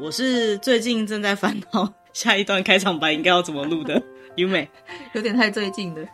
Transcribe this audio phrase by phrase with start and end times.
[0.00, 4.02] 我是最近正在烦恼 下一段开场白应该要怎么录的，
[4.36, 4.68] 优美，
[5.12, 6.08] 有点太最近的。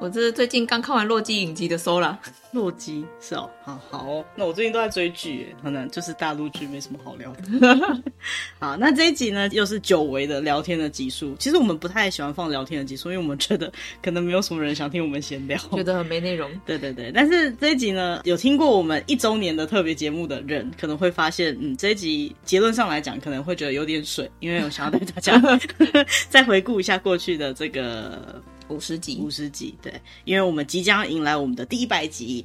[0.00, 2.16] 我这是最近刚看完洛基影集的 Sola。
[2.52, 4.24] 洛基是哦，好好哦。
[4.34, 8.02] 那我最近都在追剧，可能就是大陆剧没什么好聊的。
[8.58, 11.36] 好，那这一集呢，又是久违的聊天的集数。
[11.38, 13.70] 其实我们不太喜欢放聊天的集数，因为我们觉得
[14.02, 16.50] 可能没有什么人想听我们闲聊，觉得很没内容。
[16.64, 25.40] 对对对，但是这一集呢，有听过我们一周年的特别节目的人，可能会发现，嗯，这一集结论上来讲，可能会觉得有点水，因为我想要带大家
[26.30, 28.42] 再回顾一下过去的这个。
[28.70, 29.92] 五十集，五十集，对，
[30.24, 32.44] 因为我们即将迎来我们的第一百集。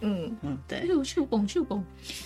[0.00, 0.86] 嗯嗯，对。
[0.86, 1.82] 咻咻嘣咻嘣，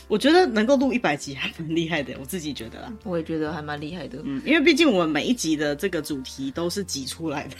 [0.09, 2.93] 我觉得能够录一百集还蛮厉害的，我自己觉得啦。
[3.05, 4.21] 我也觉得还蛮厉害的。
[4.25, 7.57] 嗯，因为毕竟我们每一集的这个主题都是挤出来的。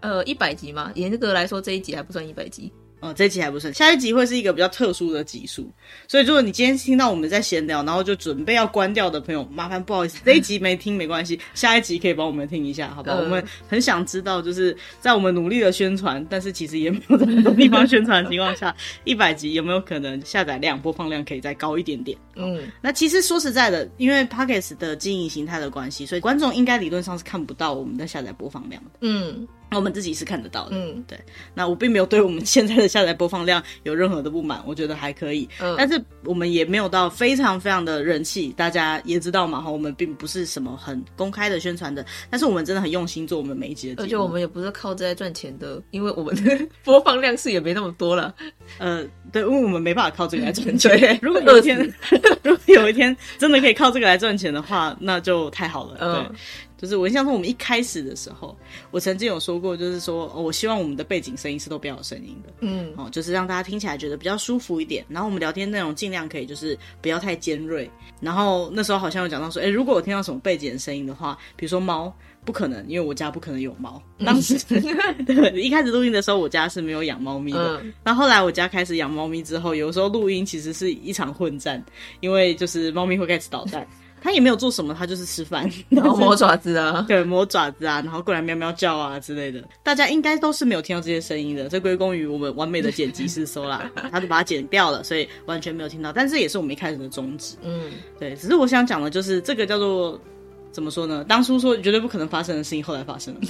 [0.00, 2.72] 呃，一百集嘛，严格来说这一集还不算一百集。
[3.02, 5.68] 哦，这一集还不算，下一集会是一个比较特殊的集数，
[6.06, 13.16] 所以如果你今天听到我们在闲聊，然后就准备要关掉的朋友，麻烦不好意思，这一集没听没关系，下一集可以帮我们听一下，好不好？
[13.16, 22.16] 呃、我们很想知道，就是在我们努力的宣传，但是其实也没有在很多地方宣传的情况下，一百集有没有可能下载量、播放量可以再高一点点？
[22.36, 28.90] 嗯，那其实说实在的，因为 p o c k e t 的经营形态的关系，所以观众应该理论上是看不到我们的下载播放量的。
[29.00, 29.44] 嗯。
[29.76, 31.18] 我们自己是看得到的，嗯，对。
[31.54, 35.48] 那我并没有对我们现在的下载播放量有任何的不满，我觉得还可以。
[35.60, 48.34] 嗯，但是我们也没有到非常非常的人气，大家也知道嘛，哈，我们并不是什么很公开的宣传的，但是我们真的很用心做我们每一集的节目，而且我们也不是靠这来赚钱的，因为我们的 播放量是也没那么多了。
[48.78, 50.90] 呃，对，因为我们没办法靠这个来赚钱。
[50.98, 51.78] 对， 如果有一天，
[52.42, 55.96] 如果有一天真的可以靠这个来赚钱的话，那就太好了。
[56.00, 56.24] 嗯。
[56.28, 56.36] 对。
[56.82, 58.56] 就是我印象中，我们一开始的时候，
[58.90, 65.04] 我曾经有说过，就是说，哦，我希望我们的背景声音是都不要有声音的，嗯，哦，就是让大家听起来觉得比较舒服一点。
[65.08, 67.88] 然后我们聊天内容尽量可以就是不要太尖锐。
[68.20, 72.12] 然后那时候好像有讲到说，哎，如果我听到什么背景的声音的话，比如说猫，
[72.44, 74.02] 不可能，因为我家不可能有猫。
[74.24, 77.80] 当时对，一开始录音的时候，我家是没有养猫咪的。
[78.02, 81.80] 那后来我家开始养猫咪之后，有时候录音其实是一场混战，
[82.18, 83.86] 因为就是猫咪会开始捣蛋。
[84.22, 89.62] 他也没有做什么，他就是吃饭， 然后磨爪子啊， 对，磨爪子啊，然后过来喵喵叫啊之类的。
[89.82, 93.80] 大家应该都是没有听到这些声音的，这归功于我们完美的剪辑师 Sola，
[94.12, 96.12] 他就把它剪掉了，所以完全没有听到。
[96.12, 98.36] 但是也是我们一开始的宗旨，嗯，对。
[98.36, 100.18] 只是我想讲的就是这个叫做
[100.70, 101.24] 怎么说呢？
[101.28, 103.40] 当初说绝对不可能发生的事情，后来发生了。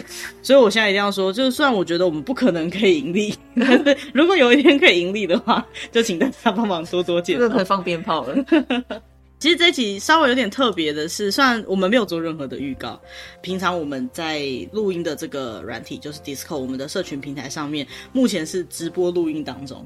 [0.43, 7.41] 所以我现在一定要说，就是虽然我觉得我们不可能可以盈利，但是如果有一天可以盈利的话，就请大家帮忙多多介绍。
[7.41, 8.34] 这个可以放鞭炮了。
[9.42, 13.00] 其实这一集稍微有点特别的是，虽然我们没有做任何的预告，
[13.41, 19.84] 平常我们在录音的这个软体就是 Discord，我们的社群平台上面，目前是直播录音当中。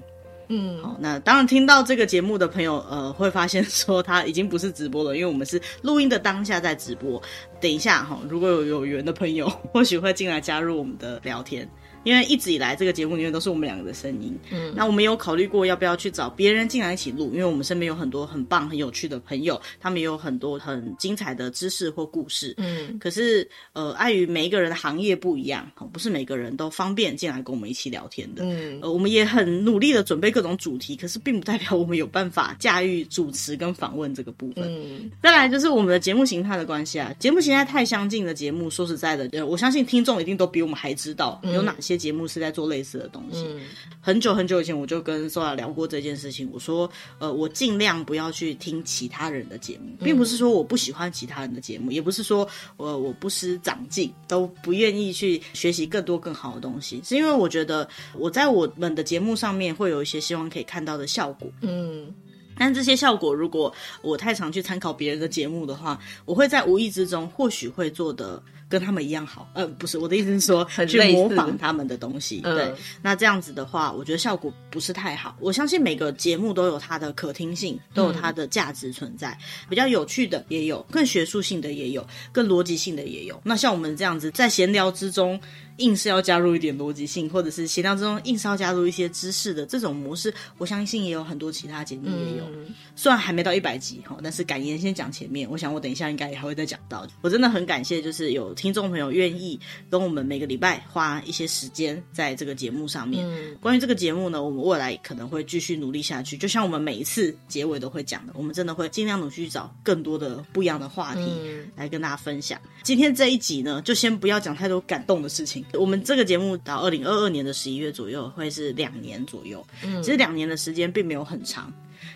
[0.49, 7.21] 嗯，好，那当然听到这个节目的朋友，呃，会发现说他已经不是直播了，因为我们是录音的当下在直播。
[7.59, 11.67] 等一下哈，如果有有缘的朋友， 或许会进来加入我们的聊天。
[12.06, 41.96] 因为一直以来这个节目里面都是我们两个的声音，嗯，那我们有考虑过要不要去找别人进来一起录，因为我们身边有很多很棒、很有趣的朋友，他们也有很多很精彩的知识或故事，嗯，可是呃，碍于每一个人的行业不一样，不是每个人都方便进来跟我们一起聊天的，嗯，呃，我们也很努力的准备各种主题，可是并不代表我们有办法驾驭主持跟访问这个部分，嗯，再来就是我们的节目形态的关系啊，节目形态太相近的节目，说实在的，呃，我相信听众一定都比我们还知道有哪些。
[41.97, 43.45] 节目是在做类似的东西。
[43.49, 43.61] 嗯，
[44.01, 46.49] 很久很久以前我就跟 Sola 聊过这件事情。
[46.53, 61.49] 我说，呃，我尽量不要去听其他人的节目，并不是说我不喜欢其他人的节目，也不是说我我不思长进，都不愿意去学习更多更好的东西，是因为我觉得我在我们的节目上面会有一些希望可以看到的效果。
[61.61, 62.12] 嗯，
[62.59, 68.43] 但这些效果如果我太常去参考别人的节目的话，我会在无意之中或许会做的。
[68.69, 72.75] 跟他们一样好，呃，不是我的意思是说，去模仿他们的东西，对、嗯。
[73.00, 75.37] 那这样子的话，我觉得效果不是太好。
[75.41, 79.31] 我相信每个节目都有它的可听性，都有它的价值存在。
[79.32, 83.41] 嗯、比较有趣的也有，更学术性的也有，更逻辑性的也有。
[83.44, 85.41] 那像我们这样子在闲聊之中，
[85.78, 92.44] 硬是要加入一点逻辑性，或者是闲聊之中硬是要加入一些知识的这种模式，我相信也有很多其他节目也有。
[92.55, 95.49] 嗯、虽然还没到一百集哈，但是感言先讲前面。
[95.49, 97.06] 我想我等一下应该也还会再讲到。
[97.20, 98.56] 我真的很感谢，就是有。
[98.56, 103.22] 听众朋友愿意跟我们每个礼拜花一些时间在这个节目上面。
[103.29, 106.38] 嗯，关于这个节目呢，我们未来可能会继续努力下去。
[106.38, 111.31] 就像我们每一次结尾都会讲的，我们真的会尽量努力去找更多的不一样的话题
[111.76, 112.58] 来跟大家分享。
[112.82, 115.66] 今天这一集呢，就先不要讲太多感动的事情。
[115.75, 121.73] 我们这个节目到二零二二年的十一月左右会是两年左右，嗯其实两年的时间并没有很长，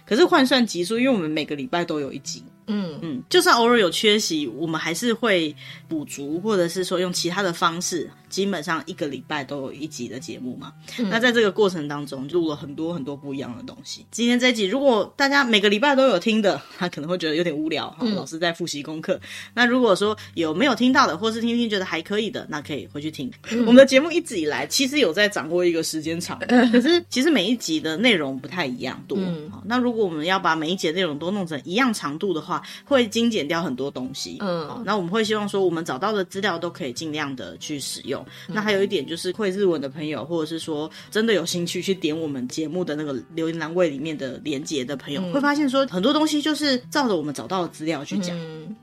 [0.06, 2.42] 可是换算集数，因为我们每个礼拜都有一集。
[2.70, 5.54] 嗯嗯，就算偶尔有缺席，我们还是会
[5.88, 8.10] 补足，或者是说用其他的方式。
[8.30, 10.72] 基本上一个礼拜都有一集的节目嘛。
[11.00, 14.06] 嗯、那在这个过程当中，录了很多很多不一样的东西。
[14.12, 17.92] 今天这一集，如果大家每个礼拜都有听的，他可能会觉得有点无聊。
[18.00, 19.20] 嗯、老师在复习功课。
[19.52, 23.28] 那如果说有没有听到的，或是听听觉得还可以的，那可以回去听。
[23.50, 29.18] 嗯、我们的节目一直以来其实有在掌握一个时间长，嗯、 可是其实每一集的内容不太一样多。
[29.18, 34.38] 嗯、那如果我们要把每一节内容都弄成一样长度的话，会精简掉很多东西。
[34.40, 38.24] 嗯，那我们会希望说，我们找到的资料都可以尽量的去使用。
[38.46, 48.36] 那还有一点就是会日文的朋友，或者是说真的有兴趣去点我们节目的那个留言栏位里面的连接的朋友，嗯、会发现说很多东西就是照着我们找到的资料去讲。
[48.38, 48.74] 嗯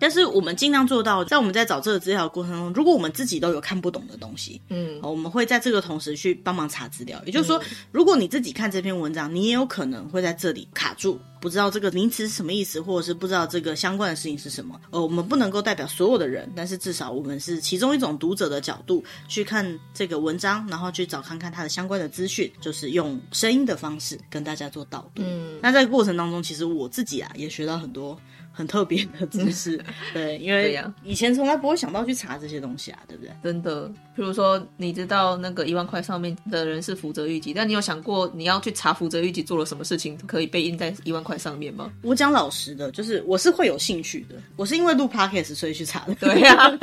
[0.00, 7.22] 但是我们尽量做到，在我们在找这个资料的过程中，如果我们自己都有看不懂的东西，嗯，我们会在这个同时去帮忙查资料。
[7.26, 14.80] 也就是说，嗯、如果你自己看这篇文章，你也有可能会在这里卡住，不知道这个名词是什么意思，或者是不知道这个相关的事情是什么。
[14.90, 25.22] 呃，我们不能够代表所有的人，但是至少我们是其中一种读者的角度去看这个文章，然后去找看看它的相关的资讯，就是用声音的方式跟大家做导读。
[25.26, 28.18] 嗯，那在过程当中，其实我自己啊也学到很多。
[28.60, 29.76] 很特别的知识，
[30.12, 33.32] 嗯、对，因为以前从来不会想到去查这些东西啊，对不对？
[33.42, 41.90] 真的，比如说，你知道那个一万块上面的人是福泽谕吉，但你有想过你要去查福泽谕吉做了什么事情，可以被印在一万块上面吗？
[42.02, 46.14] 我讲老实的，就是我是会有兴趣的，我是因为录 podcast 所以去查的。
[46.16, 46.78] 对呀、 啊，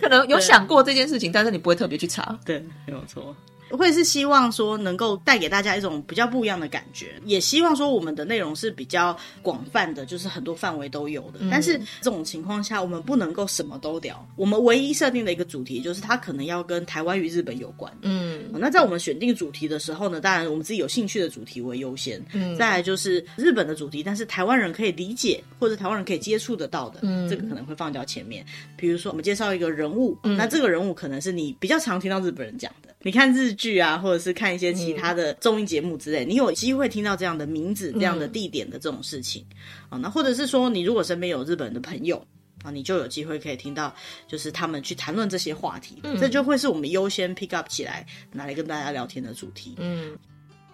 [0.00, 2.38] 可能有想过这件事情，但是你不会特别去查。
[2.44, 3.36] 对，没有错。
[3.76, 11.40] 会是希望说能够带给大家一种比较不一样的感觉，也希望说我们的内容是比较广泛的，就是很多范围都有的。
[11.40, 14.26] 嗯、但是这种情况下，我们不能够什么都聊。
[14.36, 17.92] 我们唯一设定的一个主题就是它可能要跟台湾与日本有关。
[18.02, 22.24] 嗯，那在我们选定主题的时候呢，当然我们自己有兴趣的主题为优先。
[22.32, 28.44] 嗯，再来就是日本的主题，但是台湾人可以理解或者台湾人可以接触得到的，嗯，这个可能会放到前面。
[28.76, 32.87] 比如说我们介绍一个人物，嗯、那这个人物可能是你比较常听到日本人讲的。
[33.02, 39.44] 你看日剧啊，或者是看一些其他的综艺节目之类，嗯、你有机会听到这样的名字、这样的地点的这种事情
[39.88, 39.96] 啊。
[39.98, 42.24] 那或者是说，你如果身边有日本的朋友
[42.64, 43.94] 啊，你就有机会可以听到，
[44.26, 49.74] 就是他们去谈论这些话题，嗯、这就会是我们优先 pick up 起来拿来跟大家聊天的主题。
[49.78, 50.16] 嗯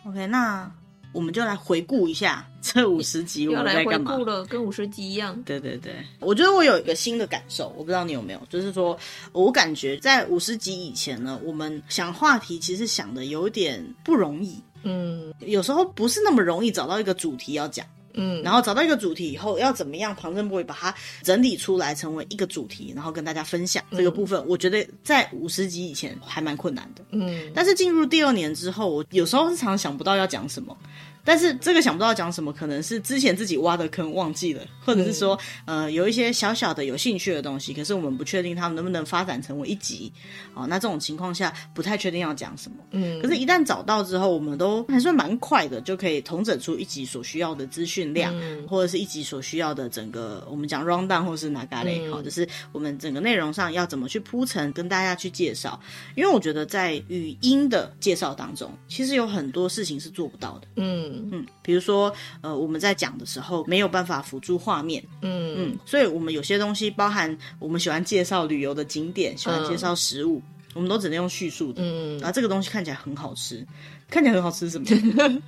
[0.07, 0.71] ，OK，那。
[1.15, 4.11] 我们就来回顾一下 这五十集我们在干嘛？
[4.11, 5.41] 回顾了，跟五十集一样。
[5.45, 8.99] 对对对，我觉得我有一个新的感受，我不知道你有没有，就是说
[9.33, 30.77] 我感觉在五十集以前呢，我们想话题其实想的有点不容易，嗯，有时候不是那么容易找到一个主题要讲，嗯，然后找到一个主题以后，要怎么样旁征博引把它整理出来成为一个主题，然后跟大家分享这个部分，嗯，我觉得在五十集以前还蛮困难的，嗯，但是进入第二年之后，我有时候是常常想不到要讲什么。
[31.25, 40.13] 但是这个想不到讲什么，可能是之前自己挖的坑忘记了，或者是说，嗯、呃，有一些小小的有兴趣的东西，可是我们不确定他们能不能发展成为一集，
[40.53, 42.77] 哦，那这种情况下不太确定要讲什么。
[42.91, 55.81] 嗯，可是，一旦找到之后，我们都还算蛮快的，就可以统整出一集所需要的资讯量，嗯、或者是一集所需要的整个我们讲 rundown 或是哪嘎类，好、嗯，就是我们整个内容上要怎么去铺陈，跟大家去介绍。
[56.17, 60.69] 因为我觉得在语音的介绍当中，其实有很多事情是做不到的。
[60.77, 61.14] 嗯。
[61.31, 65.55] 嗯，比如说，呃，我们在讲的时候没有办法辅助画面，嗯。
[65.57, 73.65] 嗯，所以我们有些东西，包含我们喜欢介绍旅游的景点，喜欢介绍食物，嗯、我们都只能用叙述的，嗯，然后这个东西看起来很好吃，
[74.11, 74.87] 看起来很好吃是什么？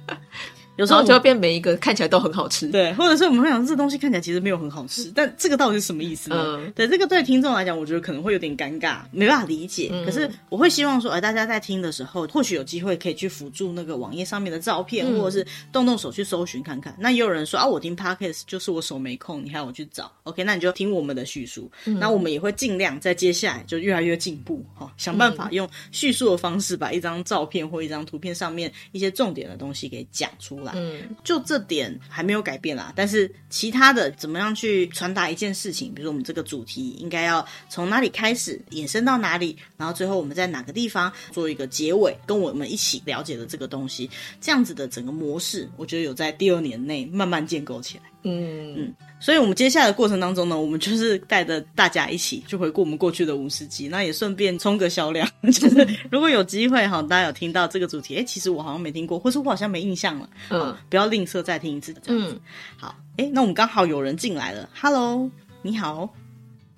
[0.77, 6.37] 有时候就会变每一个看起来都很好吃，对，或者是我们会想这东西看起来其实没有很好吃，但这个到底是什么意思呢？
[6.59, 9.89] 嗯、对，这个对听众来讲，我觉得可能会有点尴尬，没办法理解。
[9.93, 16.95] 嗯、可是我会希望说，哎，大家在听的时候，或许有机会可以去辅助那个网页上面的照片，嗯、或者是动动手去搜寻看看。
[16.99, 20.45] 那也有人说啊，我听 Podcast 就是我手没空，你还要我去找，OK？
[20.45, 31.43] 那你就听我们的叙述，嗯、那我们也会尽量在接下来就越来越进步，哈、哦，想办法用叙述的方式把一张照片或一张图片上面一些重点的东西给讲出来，嗯，就。
[31.47, 48.03] 这点还没有改变啦，但是其他的怎么样去传达一件事情，比如说我们这个主题应该要从哪里开始，延伸到哪里，然后最后我们在哪个地方做一个结尾，跟我们一起了解的这个东西，这样子的整个模式，我觉得有在第二年内慢慢建构起来。
[48.23, 48.75] 嗯。
[48.77, 55.27] 嗯，所以我们接下来的过程当中呢，我们就是带着大家一起去回顾我们过去的五十集，那也顺便冲个销量。
[55.45, 62.35] 就是如果有机会哈，大家有听到这个主题，哎，其实我好像没听过，或是我好像没印象了，嗯，不要吝啬再听一次这样子。
[62.35, 62.41] 嗯、
[62.77, 65.31] 好，哎，那我们刚好有人进来了，Hello，
[65.63, 66.13] 你好，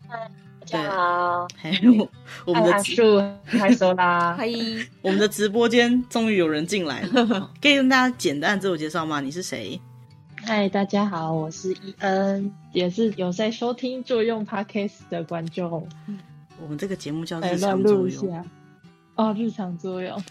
[0.07, 0.31] 嗨，
[0.61, 2.09] 大家好，嘿，我
[2.45, 4.47] 我们的树开说啦， 嗨，
[5.01, 9.21] 我们的直播间终于有人进来了，可以跟大家简单自我介绍吗？
[9.21, 9.81] 你是谁？
[10.45, 15.87] 嗨，大家好，我是伊恩，也是有在收听作用 Podcast 的观众。
[16.63, 18.45] 我们这个节目叫日常作用。
[19.19, 20.17] 哦，日常作用，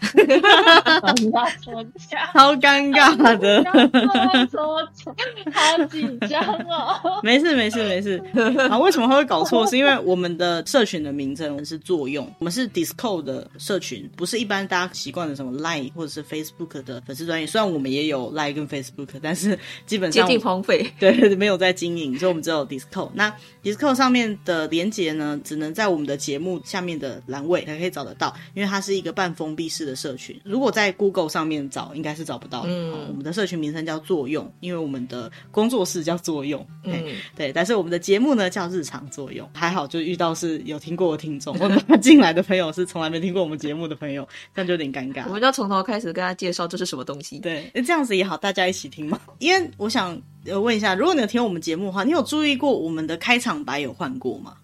[2.32, 3.62] 超尴尬的，
[5.52, 6.98] 好紧张哦。
[7.22, 8.16] 没事没事没事。
[8.70, 9.66] 啊， 为什么会搞错？
[9.66, 17.46] 是因为我们的社群的名称是作用，我们是 Discord 的社群，不是一般大家习惯的什么 Line 或者是 Facebook 的粉丝专业。
[17.46, 23.10] 虽然我们也有 Line 跟 Facebook，但是基本上接近荒废，对，没有在经营，所以我们只有 Discord。
[23.12, 23.30] 那
[23.62, 28.77] Discord 上面的连接呢，只能在我们的节目下面的栏位才可以找得到，因为它。
[28.78, 32.68] 它是一个半封闭式的社群，如果在 Google 上面找，应该是找不到的。
[32.70, 36.64] 嗯，我们的社群名称叫作用，因为我们的工作室叫作用。
[36.84, 36.92] 嗯，
[37.34, 39.50] 对，但是我们的节目呢叫日常作用。
[39.52, 44.22] 还好，就遇到是有听过的听众，或者他进来的朋友是从来没听过我们节目的朋友，
[44.54, 45.24] 这样就有点尴尬。
[45.26, 47.40] 我们就要从头开始跟他介绍这是什么东西。
[47.40, 49.20] 对，那这样子也好，大家一起听嘛。
[49.40, 54.54] 因为我想问一下，如果你有听我们节目的话，你有注意过我们的开场白有换过吗？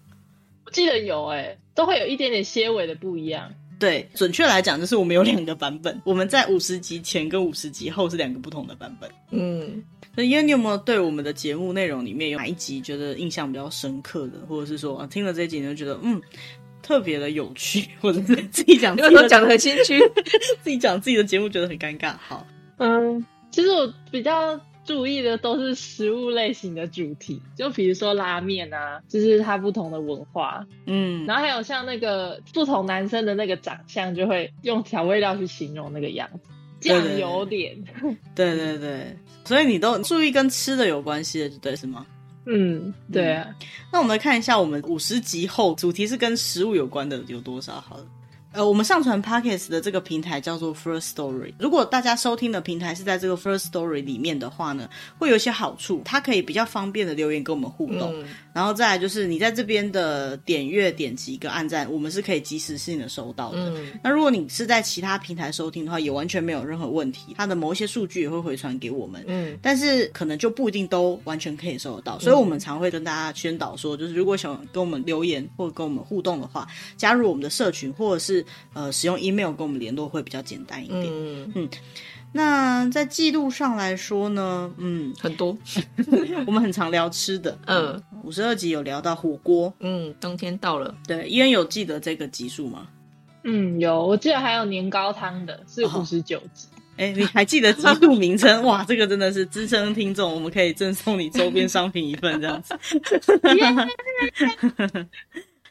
[0.63, 3.51] 我记得有、欸，哎，都会有一点点些微的不一样。
[3.77, 6.01] 对，准确来讲，就是我们有两个版本。
[6.05, 9.09] 我们在五十集前跟五十集后是两个不同的版本。
[9.31, 9.83] 嗯，
[10.15, 16.21] 所以，因为你有没有对我们的节目内容里面有哪一集觉得印象比较深刻的，或者是说啊，听了这一集你就觉得嗯
[16.81, 19.99] 特别的有趣，或者是自己讲，自己 讲的很心虚，
[20.63, 22.15] 自己讲自己的节目觉得很尴尬。
[22.17, 22.45] 好，
[22.77, 24.59] 嗯，其实我比较。
[24.85, 36.49] 注意的都是食物类型的主题，就比如说拉面啊，就是它不同的文化，嗯，然后还有像那个不同男生的那个长相，就会用调味料去形容那个样子，
[36.79, 37.75] 酱油脸，
[38.35, 42.05] 对对对，所以你都注意跟吃的有关系的，对是吗？
[42.45, 43.47] 嗯，对啊。
[43.49, 47.81] 嗯，那我们来看一下，我们五十集后主题是跟食物有关的有多少？
[47.81, 48.05] 好了。
[48.55, 51.53] 呃，我们上传 Podcast 的这个平台叫做 First Story。
[51.59, 58.13] 如果大家收听的平台是在这个 First Story 里面的话呢，会有一些好处，它可以比较方便的留言跟我们互动。
[58.15, 63.57] 嗯、然后再来就是你在这边的点阅、点击跟按赞，我们是可以及时性的收到的。
[63.71, 69.21] 嗯、那如果你是在其他平台收听的话，也完全没有任何问题，它的某一些数据也会回传给我们。
[69.27, 78.44] 嗯，但是可能就不一定都完全可以收得到，所以我们常会跟大家宣导说，就是如果想跟我们留言或者跟我们互动的话，加入我们的社群或者是。
[78.73, 81.05] 呃，使用 email 跟我们联络会比较简单一点。
[81.05, 81.69] 嗯嗯，
[82.31, 85.57] 那在记录上来说呢，嗯，很多，
[86.45, 87.57] 我们很常聊吃的。
[87.65, 89.73] 嗯，五十二集有聊到火锅。
[89.79, 90.95] 嗯，冬天到了。
[91.07, 92.87] 对，伊恩有记得这个集数吗？
[93.43, 96.67] 嗯，有，我记得还有年糕汤的，是五十九集。
[96.97, 98.63] 哎、哦，你还记得集数名称？
[98.63, 102.77] 哇，这个真的是资深听众，我们可以赠送你周边商品一份，这样子。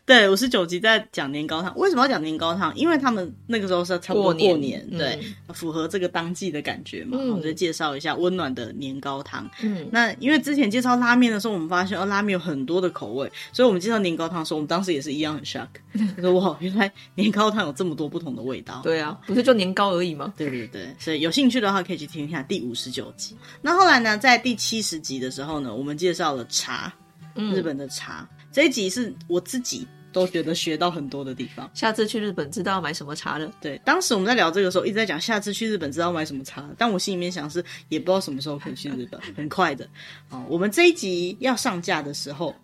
[0.07, 1.75] 对，五十九集在讲年糕汤。
[1.79, 2.75] 为什么要讲年糕汤？
[2.77, 5.19] 因为他们那个时候是差不多过年，过年对，
[5.49, 7.17] 嗯、符合这个当季的感觉嘛。
[7.35, 9.51] 我就介绍一下温暖的年糕汤。
[9.63, 15.69] 嗯，那因为之前介绍拉面的时候，我们发现哦，拉面有很多的口味，所以我们介绍年糕汤的时候，我们当时也是一样很 shock，
[16.21, 18.83] 说哇，原来年糕汤有这么多不同的味道。
[18.83, 20.35] 对啊，不是就年糕而已吗？
[20.37, 23.35] 对对对，所以有兴趣的话可以去听一下第五十九集。
[23.63, 26.93] 那后来呢，在第七十集的时候呢，我们介绍了茶，
[27.35, 28.29] 日本的茶。
[28.31, 29.87] 嗯、这一集是我自己。
[30.15, 31.69] 都觉得学到很多的地方。
[31.75, 33.53] 下次去日本知道要买什么茶了。
[33.61, 36.65] 对，当时我们在聊这个时候，一直在讲下次去日本知道买什么茶。
[36.79, 37.59] 但我心里面想是，
[37.89, 39.85] 也不知道什么时候可以去日本， 很快的。
[40.29, 42.55] 好，我们这一集要上架的时候，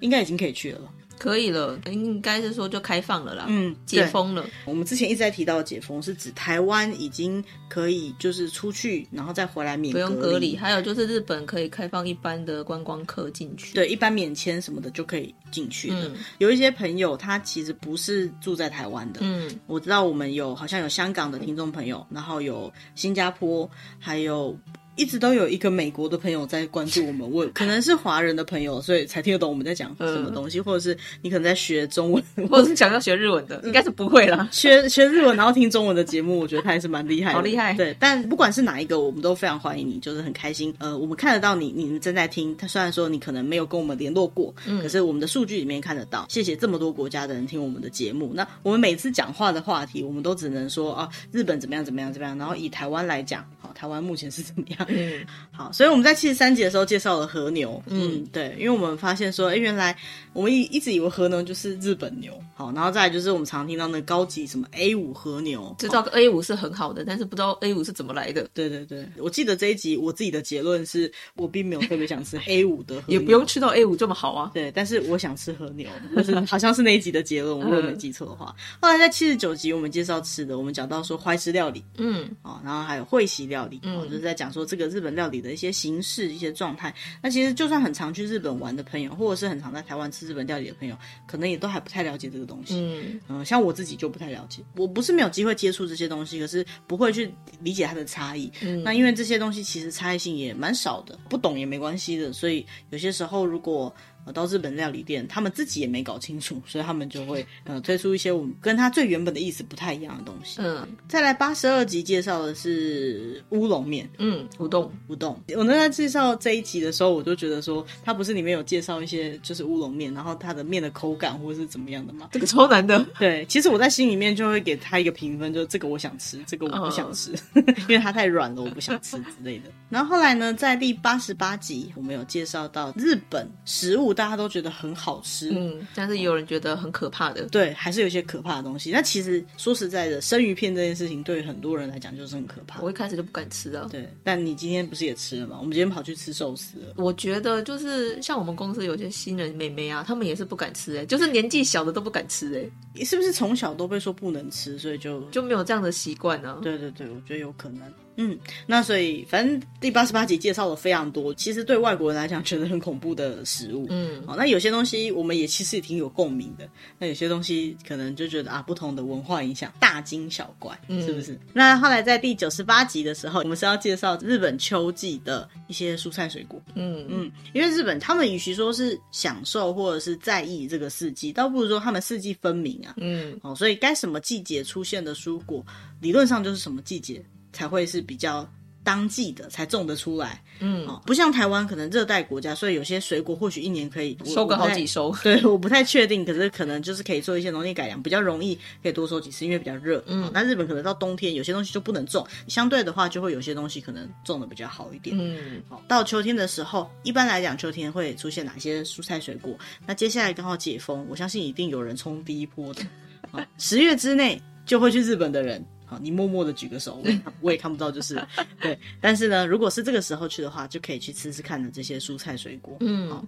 [0.00, 0.88] 应该已经可以去了吧？
[1.18, 3.44] 可以了，应该是说就开放了啦。
[3.48, 4.44] 嗯，解封了。
[4.64, 10.56] 我们之前一直在提到解封，是指台湾已经可以就是出去，然后再回来免，不用隔离。
[10.56, 16.06] 还有就是日本可以开放一般的观光客进去，对，一般免签什么的就可以进去了。
[16.06, 24.56] 嗯，有一些朋友他其实不是住在台湾的，嗯，我知道我们有好像有香港的听众朋友，然后有新加坡，还有。
[24.98, 34.48] 一直都有一个美国的朋友在关注我们，我可能是华人的朋友，所以才听得懂我们在讲什么东西，嗯、或者是你可能在学中文， 或者是想要学日文的，应该是不会啦。
[34.50, 37.72] 学学日文然后听中文的节目，我觉得他还是蛮厉害的，好厉害。
[37.74, 40.74] 对，但不管是哪一个，我们都非常欢迎你，就是很开心。
[40.78, 42.56] 呃，我们看得到你，你们正在听。
[42.56, 46.26] 他虽然说你可能没有跟我们联络过，嗯，可是我们的数据里面看得到。
[46.28, 48.32] 谢谢这么多国家的人听我们的节目。
[48.34, 54.86] 那我们每次讲话的话题，我们都只能说啊，日本怎么样怎么样怎么样，然后以台湾来讲，好，台湾目前是怎么样？
[54.88, 55.70] 嗯，好。
[55.72, 59.96] 所以我们在七十三集的时候介绍了和牛，嗯，对，因为我们发现说，哎，原来
[60.32, 68.48] 我们一一直以为和牛就是日本牛，好，然后再来就是我们常听到那个高级什么 A 五和牛，知道 A 五是很好的，但是不知道 A 五是怎么来的。
[68.52, 74.50] 对对对，我记得这一集我自己的结论是我并没有特别想吃 A 五的和牛，也不用吃到 A 五这么好啊。
[74.52, 78.52] 对，但是我想吃和牛，就 是好像是那一集的结论，我如果没记错的话。
[78.80, 86.94] 后来在七十九集我们介绍吃的，我们讲到说怀石料理，嗯，哦，然后还有会席料理，嗯，就是在讲说这个日本料理的一些形式、一些状态。
[87.20, 90.96] 那其实就算很常去日本玩的朋友，或者是很常在台湾吃日本料理的朋友，
[91.26, 92.76] 可能也都还不太了解这个东西。
[92.78, 98.50] 嗯嗯，像我自己就不太了解，我不是没有机会接触这些东西，可是不会去理解它的差异。
[98.62, 103.94] 嗯，那因为这些东西其实差异性也蛮少的，不懂也没关系的，所以有些时候如果。
[104.32, 110.60] 到日本料理店，他们自己也没搞清楚，所以他们就会呃推出一些我们跟他最原本的意思不太一样的东西。
[110.60, 115.38] 嗯，再来八十二集介绍的是乌龙面，嗯，乌冬乌冬。
[115.56, 122.28] 我那在介绍这一集的时候，我就觉得说，它不是里面有介绍一些就是乌龙面，然后它的面的口感或者是怎么样的吗？
[122.32, 123.04] 这个超难的。
[123.18, 129.70] 对，其实我在心里面就会给他一个评分，就这个我想吃，这个我不想吃，嗯、 因为它太软了，我不想吃之类的。
[129.88, 134.08] 然后后来呢，在第八十八集，我们有介绍到日本食物。
[134.18, 138.90] 大家都觉得很好吃，嗯，但是也有人觉得很可怕的，对，还是有一些可怕的东西。
[138.90, 142.80] 那其实说实在的，生鱼片这件事情对于很多人来讲就是很可怕。
[142.82, 144.12] 我一开始就不敢吃啊，对。
[144.24, 145.56] 但你今天不是也吃了吗？
[145.60, 146.94] 我们今天跑去吃寿司了。
[146.96, 156.58] 我觉得就是像我们公司有些新人妹妹啊，她们也是不敢吃哎、欸，就是年纪小的都不敢吃哎、你，是不是从小都被说不能吃，所以就就没有这样的习惯呢？
[156.60, 157.82] 对对对，我觉得有可能。
[158.20, 163.86] 嗯，那所以反正第八十八集介绍了非常多，其实对外国人来讲觉得很恐怖的食物。
[163.90, 166.68] 嗯，好，那有些东西我们也其实也挺有共鸣的。
[166.98, 171.38] 那有些东西可能就觉得啊，不同的文化影响，大惊小怪，嗯、是不是？
[171.52, 176.60] 那后来在第九十八集的时候，我们是要介绍日本秋季的一些蔬菜水果。
[176.74, 182.94] 嗯嗯，因为日本他们与其说是享受或者是在意这个四季，倒不如说他们四季分明啊。
[182.96, 185.64] 嗯，哦，所以该什么季节出现的蔬果，
[186.00, 187.24] 理论上就是什么季节。
[187.52, 188.48] 才会是比较
[188.84, 190.42] 当季的，才种得出来。
[190.60, 195.14] 嗯，哦，不像台湾可能热带国家，所以有些水果或许一年可以收个好几收。
[195.22, 200.02] 对，我不太确定，可是可能就是可以做一些农业改良，比较容易可以多收几次，因为比较热。
[200.06, 205.14] 嗯，那日本可能到冬天有些东西就不能种，相对的话就会有些东西可能种的比较好一点。
[205.16, 209.56] 嗯，好，到秋天的时候，一般来讲秋天会出现哪些蔬菜水果？
[209.86, 212.82] 那接下来刚好解封，我相信一定有人冲第一波的。
[213.30, 215.64] 好，十月之内就会去日本的人。
[215.88, 218.22] 好，你默默的举个手，我也看， 我也看不到，就是
[218.60, 218.78] 对。
[219.00, 222.76] 但是呢，如果是这个时候去的话，就可以去吃吃看的这些蔬菜水果。
[222.80, 223.24] 嗯，好，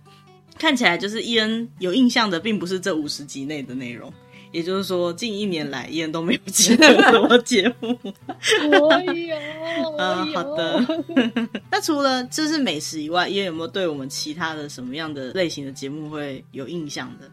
[0.58, 4.12] 看起来就是伊恩有印象的，并不是这五十集内的内容。
[4.52, 7.96] 也就是说，近一年来伊恩都没有记得什么节目。
[8.02, 9.36] 我有，
[9.96, 10.84] 嗯，好的。
[11.70, 17.30] 那除了就是美食以外，伊恩有没有对我们其他的什么样的类型的节目会有印象的？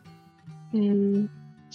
[0.74, 1.28] 嗯。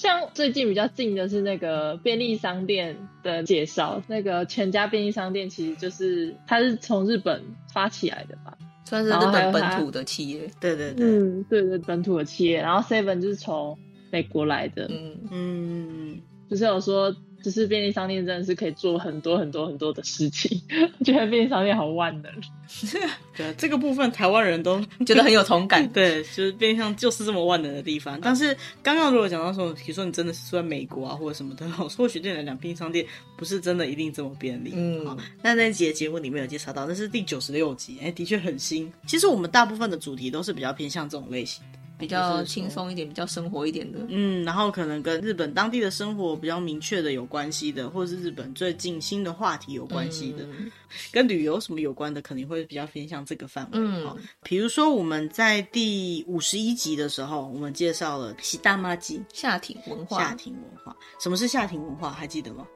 [0.03, 7.41] 像最近比较近的是那个便利商店的介绍，那个全家便利商店其实就是它是从日本
[7.73, 10.51] 发起来的吧，算是日本本土的企业。
[10.59, 12.61] 对对对，嗯，对对，本土的企业。
[12.61, 13.79] 然后 Seven 就是从
[14.11, 17.15] 美国来的，嗯嗯，就是有说。
[17.43, 20.61] 就是便利商店真的是可以做很多很多很多的事情，
[20.99, 22.33] 我觉得便利商店好万能。
[23.37, 25.87] 对，这个部分台湾人都觉得很有同感。
[25.93, 28.19] 对，就是便利商就是这么万能的地方。
[28.23, 33.05] 但是刚刚如果讲到说，比如说你真的是住在美国啊或者什么的， 或许对你来讲便利商店
[33.37, 34.73] 不是真的一定这么便利。
[34.75, 38.91] 嗯，好，那那集节目里面有介绍到，那是第九十六集，哎，的确很新。
[39.07, 41.63] 其实我们大部分的主题都是比较偏向这种类型。
[42.03, 50.71] 比较轻松一点，比较生活一点的，嗯，然后可能跟日本当地的生活比较明确的有关系的，或者是日本最近新的话题有关系的，嗯、
[51.13, 53.71] 跟旅游什么有关的，可能会比较偏向这个范围。
[53.75, 60.19] 嗯，比如说我们在第五十一集的时候，我们介绍了喜大妈鸡下町文化。
[60.19, 62.11] 下町文化，什么是下町文化？
[62.11, 62.67] 还记得吗？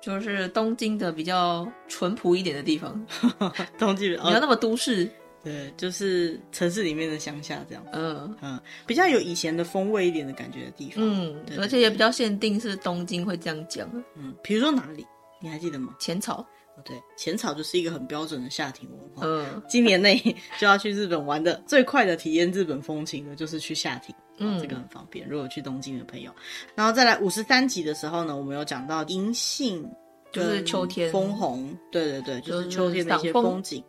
[0.00, 3.04] 就是东京的比较淳朴一点的地方。
[3.76, 5.10] 东京， 你要那么都市。
[5.46, 8.36] 对，就是城市里面的乡下这样，嗯。
[8.42, 15.06] 嗯，比较有以前的风味一点的感觉的地方，嗯，对对对，而且也比较限定是东京会这样讲，嗯，比如说哪里，
[15.40, 15.94] 你还记得吗？
[16.00, 16.44] 浅草，
[16.76, 20.20] 哦对，浅草就是一个很标准的下町文化，嗯，今年内
[20.58, 26.34] 就要去日本玩的最快的体验日本风情的就是去下町，嗯，这个很方便，如果去东京的朋友，
[26.74, 29.88] 然后再来五十三集的时候呢，我们有讲到银杏。
[30.36, 33.82] 就是秋天枫红，对对对，就是秋天的一些风景。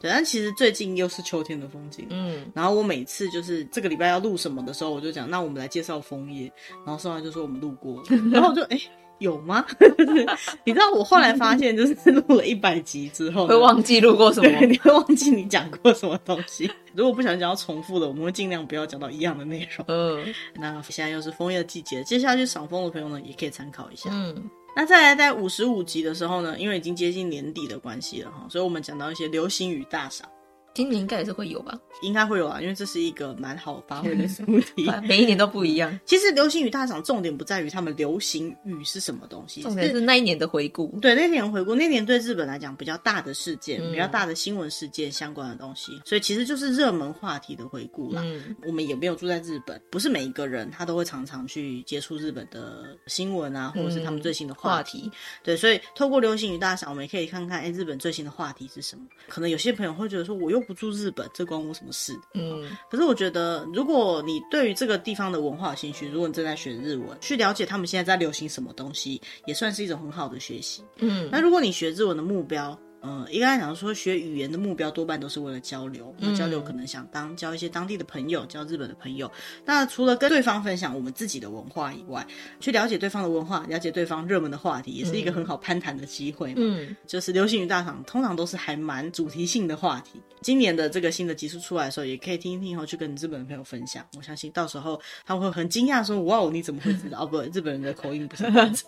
[0.00, 2.06] 对，但其实最近又是秋天的风景。
[2.10, 6.52] 嗯，然后我每次就是这个礼拜要录什么的时候，我就讲，那我们来介绍枫叶。
[6.84, 9.64] 然后说完就说我们录过， 然后我就哎、欸、有吗？
[10.64, 16.70] 你知道我后来发现，就是录了一百集之后会忘记录过什么， 你会忘记你讲过什么东西。
[16.94, 19.84] 如果不小心讲到重复的，我们会尽量不要讲到一样的内容。
[19.88, 24.10] 嗯，那现在又是枫叶的季节，接下来去赏枫的朋友呢，也可以参考一下。
[24.12, 24.50] 嗯。
[24.76, 30.28] 那再来在五十五集的时候呢，因为已经接近年底的关系了哈，所以我们讲到一些流行语大赏。
[30.74, 31.78] 今年应该也是会有吧？
[32.02, 35.96] 应该会有啊，因为这是一个蛮好发挥的主题， 每一年都不一样。
[36.04, 40.98] 其实流行语大赏重点不在于他们流行语是什么东西，重点是那一年的回顾。
[41.00, 48.20] 对，那年回顾，那年对日本来讲比较大的事件，嗯、比较大的新闻事件相关的东西，所以其实就是热门话题的回顾啦。
[48.24, 54.98] 嗯，我们也没有住在日本，不是每一个人他都会常常去接触日本的新闻啊，或者是他们最新的话题。
[54.98, 55.12] 嗯、话题
[55.44, 59.04] 对，所以透过流行语大赏，我们也可以看看，哎，日本最新的话题是什么？
[59.28, 62.12] 可能有些朋友会觉得说，我又不住日本，这关我什么事？
[62.34, 70.82] 嗯，可是我觉得，如果你对于这个地方的文化有兴趣，如果你正在学日文，去了解他们现在在流行什么东西，也算是一种很好的学习。
[70.96, 76.14] 嗯，那如果你学日文的目标，嗯，一般来讲说，学语言的目标多半都是为了交流。
[76.18, 79.30] 那交流可能想当交一些当地的朋友，交日本的朋友。
[79.64, 82.26] 那除了跟对方分享我们自己的文化以外，
[82.60, 86.54] 去了解对方的文化，了解对方热门的话题，也是一个很好攀谈的机会。
[86.56, 90.18] 嗯，就是流行语大赏通常都是还蛮主题性的话题。
[90.40, 94.02] 今年的这个新的集数出来的时候，也可以听一听，以后去跟你日本的朋友分享。
[94.16, 97.22] 我相信到时候他们会很惊讶说：“哇哦，你怎么会知道？
[97.22, 98.84] 哦，不，日本人的口音不是这样子，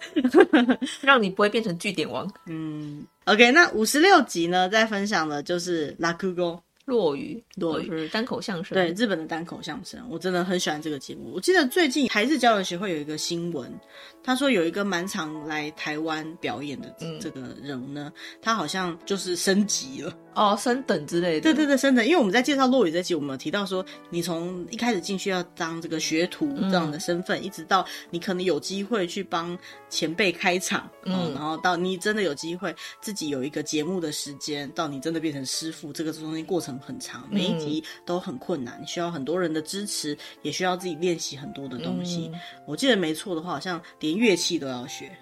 [1.03, 3.07] 让你不会变成据点王。”嗯。
[3.27, 8.73] OK，那五十六集呢，在分享的就是拉酷沟，落语，落语是单口相声。
[8.73, 11.33] 对，日本的单口相声，我真的很喜欢这个节目。
[11.35, 13.69] 我记得最近台日交流协会有一个新闻。
[14.23, 21.41] 他说有一个蛮常来台湾表演的这个人呢，嗯、他好像就是升级了哦，升等之类的。
[21.41, 22.05] 对对对，升等。
[22.05, 29.57] 因为我们在介绍落雨这集，我们有提到说，你从一开始进去要当这个学徒这样的身份，嗯、一直到你可能有机会去帮
[29.89, 42.29] 前辈开场，嗯，然后到你真的有机会自己有一个节目的时间，到你真的变成师傅，这个中间过程很长，每一集都很困难，你需要很多人的支持，也需要自己练习很多的东西。
[42.35, 44.17] 嗯、我记得没错的话，好像连。
[44.17, 45.15] 乐器都要学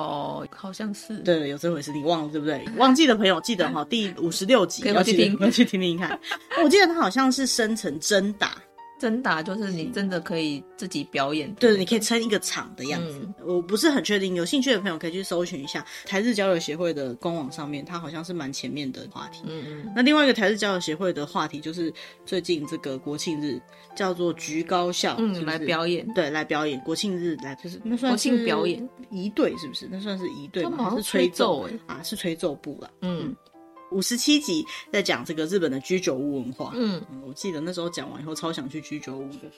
[0.00, 2.64] 哦，好像是对，有这回事，你忘了对不对？
[2.76, 6.18] 忘记的朋友记得哈， 第五十六集要去听，要去听听看。
[6.62, 8.52] 我记得他好像是生成真打。
[9.00, 13.20] 真打就是你真的可以自己表演，对，你可以撑一个场的样子。
[13.22, 19.42] 嗯、我不是很确定，有兴趣的朋友可以去搜寻一下台日交流协会的官网上面，它好像是蛮前面的话题。
[19.46, 19.92] 嗯嗯。
[19.96, 21.90] 那另外一个台日交流协会的话题就是
[22.26, 23.58] 最近这个国庆日
[23.96, 25.46] 叫做局高校，嗯，是是？
[25.46, 29.88] 来表演，对，来表演国庆日来就是那算是国庆表演一队是不是？
[29.90, 30.90] 那算是一队吗？
[30.90, 31.66] 还是吹奏？
[31.66, 32.90] 哎啊，是吹奏部了。
[33.00, 33.34] 嗯。
[33.90, 36.72] 嗯五十七集在讲这个日本的居酒屋文化。
[36.76, 39.50] 嗯，我记得那时候讲完以后，超想去居酒屋的。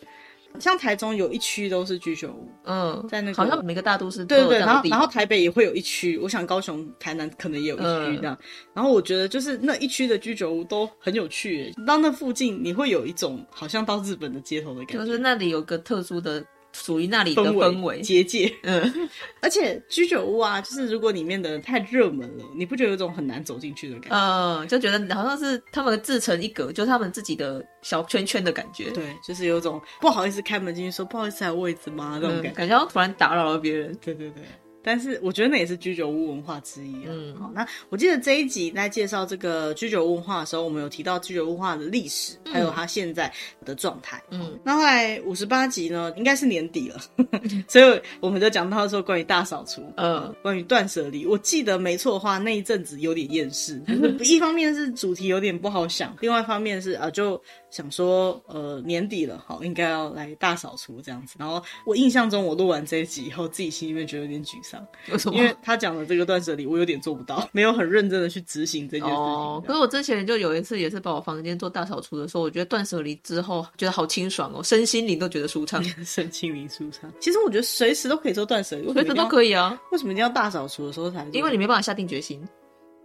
[0.59, 2.49] 像台中有一区都是居酒屋。
[2.65, 8.35] 嗯，在那个好像每个大都市对对对，然后然后台北也会有一区，我想高雄、台南可能也有一区这样。
[8.41, 11.73] 嗯、然后我觉得就是那一区的居酒屋都很有趣。
[11.87, 16.43] 到那附近，你会有一种好像到日本的街头的感觉，就是那里有个特殊的。
[16.73, 19.09] 属于那里的氛围结界，嗯，
[19.41, 24.17] 而且居酒屋啊，就是如果里面的人太热门了，你不觉得有种很难走进去的感觉？
[24.17, 28.91] 嗯，就觉得好像是他们自成一格，就是他们自己的小圈圈的感觉。
[28.91, 32.19] 对，就是有种不好意思开门进去说不好意思，还有位置吗？
[32.23, 33.95] 那种感觉，嗯，感觉要突然打扰了别人。
[34.01, 34.43] 对对对。
[34.83, 37.09] 但是我觉得那也是居酒屋文化之一啊。
[37.09, 43.33] 嗯，好，那我记得这一集在介绍这个居酒屋文化的时候，我们有提到居酒屋文化的历史，还有它现在
[43.65, 44.23] 的状态。
[44.31, 47.01] 嗯，那后来五十八集呢，应该是年底了，
[47.69, 51.25] 所以我们就讲到说关于大扫除，嗯，关于断舍离。
[51.27, 53.81] 我记得没错的话，那一阵子有点厌世，
[54.25, 57.41] 一方面是主题有点不好想，另外一方面是啊就。
[57.73, 61.37] 想说，呃，年底了，好，应该要来大扫除这样子。
[61.39, 64.87] 然后我印象中，我录完这一集以后，自己心里面觉得有点沮丧。
[65.11, 65.39] 为什么？
[65.39, 69.25] 因为他讲的这个断舍离，我有点做不到，没有很认真的去执行这件事情。
[69.25, 77.11] 哦，可是我之前就有一次，也是把我房间做大扫除的时候，我觉得断舍离之后，觉得好清爽哦，身心灵都觉得舒畅， 身心灵舒畅。
[77.21, 79.81] 其实我觉得随时都可以做断舍离，随时都可以啊。
[79.93, 81.27] 为什么一定要大扫除的时候才？
[81.33, 82.47] 因为你没办法下定决心。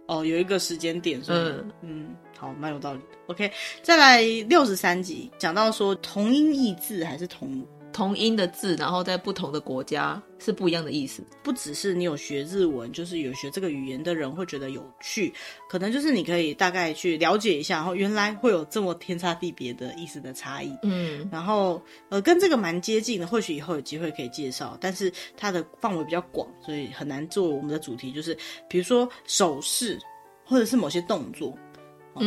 [0.08, 2.16] 哦，有一个时间点，所以嗯嗯。
[2.38, 3.18] 好，蛮有道理的。
[3.26, 3.50] OK，
[3.82, 11.22] 再来六十三集，讲到说同音异字还是同同音的字，然后在不同的国家是不一样的意思。
[11.42, 15.32] 不只是你有学日文，就是有学这个语言的人会觉得有趣，
[15.68, 20.72] 可能就是你可以大概去了解一下，然后原来会有这么天差地别的意思的差异。
[20.84, 28.12] 嗯，然后呃，跟这个蛮接近的，或许以后有机会可以介绍，但是它的范围比较广，所以很难做我们的主题。
[28.12, 28.36] 就是
[28.68, 29.98] 比如说手势，
[30.44, 31.52] 或者是某些动作。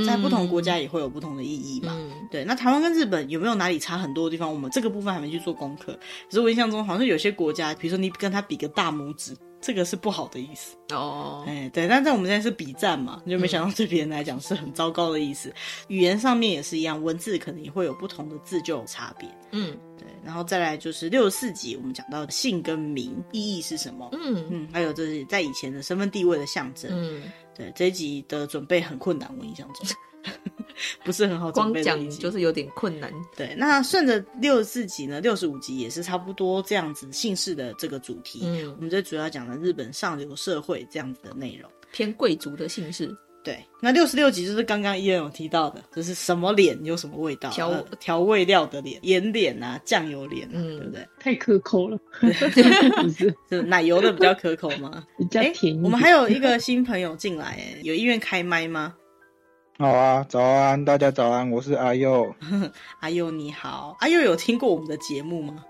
[0.06, 1.94] 在不同国家也会有不同的意义嘛？
[1.96, 4.52] 嗯、对，那台湾跟日本有没有哪里差很多的地方？
[4.52, 5.94] 我们这个部分还没去做功课。
[5.94, 11.44] 可是我印象中好像有些国家，比如说你跟他比个大拇指，这个是不好的意思哦。
[11.48, 15.50] 哎，对，但在我们现在是比战嘛，你就没想到对别人来讲是很糟糕的意思。
[15.50, 15.54] 嗯、
[15.90, 19.28] 语言上面也是一样，文字可能也会有不同的字就有差别。
[19.52, 20.08] 嗯，对。
[20.24, 24.10] 然后再来就是六十四集，我们讲到姓跟名意义是什么？
[24.14, 26.90] 嗯嗯，还有就是在以前的身份地位的象征。
[26.94, 27.24] 嗯。
[27.62, 29.88] 对，这一集的准备很困难，我印象中，
[31.06, 33.14] 不是很好光讲就是有点困难。
[33.38, 38.40] 对，那顺着六十四集呢，六十五集也是差不多这样子姓氏的这个主题。
[38.44, 43.16] 嗯，我们这主要讲了日本上流社会这样子的内容，偏贵族的姓氏。
[43.44, 51.08] 对，那六十六集就是刚刚伊恩有提到的，就是什么脸有什么味道，调调味料的脸，盐脸啊，酱油脸，嗯，对不对？
[51.20, 55.04] 太可口了， 是 是奶油的比较可口吗？
[55.18, 55.76] 比较甜。
[55.82, 58.94] 我们还有一个新朋友进来，哎，有意愿开麦吗？
[59.80, 62.36] 好啊，早安，大家早安，我是阿佑。
[63.02, 65.66] 阿佑你好，阿佑有听过我们的节目吗？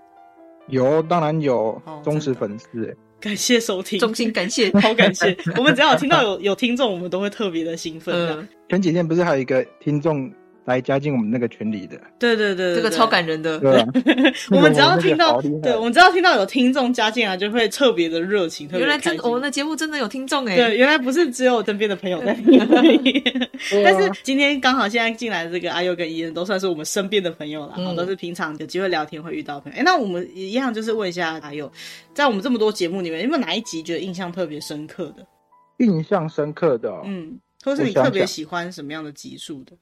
[0.68, 2.94] 有，当然有，忠实粉丝。
[3.22, 5.34] 感谢收听，衷心感谢， 好感谢。
[5.56, 8.12] 我们只要有听到有有听众，我们都会特别的兴奋。
[8.14, 10.30] 嗯，前几天不是还有一个听众
[10.64, 12.00] 来加进我们那个群里的？
[12.18, 13.58] 对对对，这个超感人的。
[13.58, 13.84] 对，
[14.50, 18.68] 我们只要听到，对，我们只要听到有听众加进来，就会特别的热情。
[18.72, 20.54] 原来真，我们的节目真的有听众哎。
[20.54, 22.58] 对，原来不是只有我身边的朋友在听。
[23.84, 29.78] 但是今天刚好现在进来的这个阿佑跟伊恩都算是我们身边的朋友了，都是平常有机会聊天会遇到朋友。
[29.78, 31.70] 哎，那我们一样就是问一下阿佑。
[32.14, 35.26] 在我们这么多节目里面，有没有哪一集觉得印象特别深刻的？
[35.78, 39.72] 印象深刻的、哦，嗯，或是你特别喜欢什么样的集数的？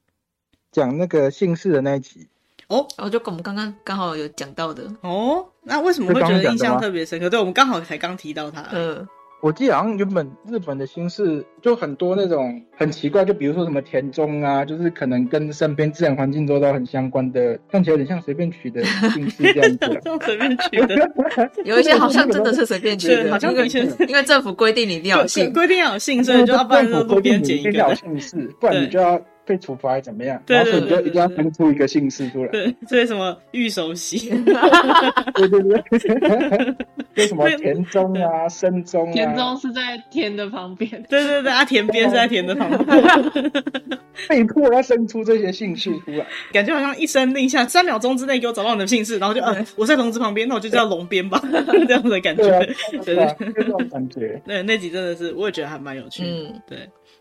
[0.73, 2.29] 讲那个姓氏的那一集。
[2.69, 4.85] 哦，然后就我们刚刚刚好有讲到的。
[5.01, 7.19] 哦，那为什么会觉得印象特别深？
[7.19, 7.29] 刻？
[7.29, 9.07] 对，我们刚好才刚提到他，嗯。
[9.43, 20.01] 我记得好像原本日本的姓氏就很多那种很奇怪，就比如说什么田中啊， 就是可能跟身边自然环境周遭很相关的，看起来有点像随便取的姓氏这样子。
[20.05, 21.11] 像随便取的，
[21.65, 27.95] 有一些好像真的是随便取的，好像以前因为政府规定你一定要有姓，规定要有姓，所以就要不然路边捡一个。
[27.95, 29.21] 姓氏，不然你就要。
[29.51, 30.41] 被处罚还怎么样？
[30.47, 32.51] 然后你就一定要分出一个姓氏出来。
[32.53, 34.31] 对，所以什么玉手洗，
[35.35, 35.83] 对对对，
[37.17, 39.13] 就什么田中啊、深中啊。
[39.13, 40.89] 田中是在田的旁边。
[41.09, 43.51] 对对对，啊，田边是在田的旁边。
[44.29, 51.43] 被迫要生出这些姓氏出来，感觉好像一声令下，三秒钟之内给我找到你的姓氏，然后就嗯，我在笼子旁边，那我就叫笼边吧，
[51.89, 52.43] 这样子的感觉。
[53.03, 54.41] 对对，这种感觉。
[54.47, 56.31] 对，那集真的是，我也觉得还蛮有趣的。
[56.31, 56.79] 嗯，对。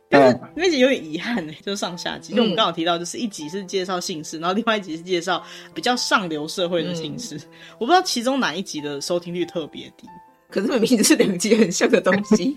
[0.09, 2.33] 但是那集有点遗憾呢，就是上下集。
[2.33, 7.39] 就我们刚好提到，就是一集是介绍姓氏，然后另外一集是介绍比较上流社会的姓氏。
[7.77, 10.07] 我不知道其中哪一集的收听率特别低。
[10.49, 12.55] 可是明明是两集很像的东西，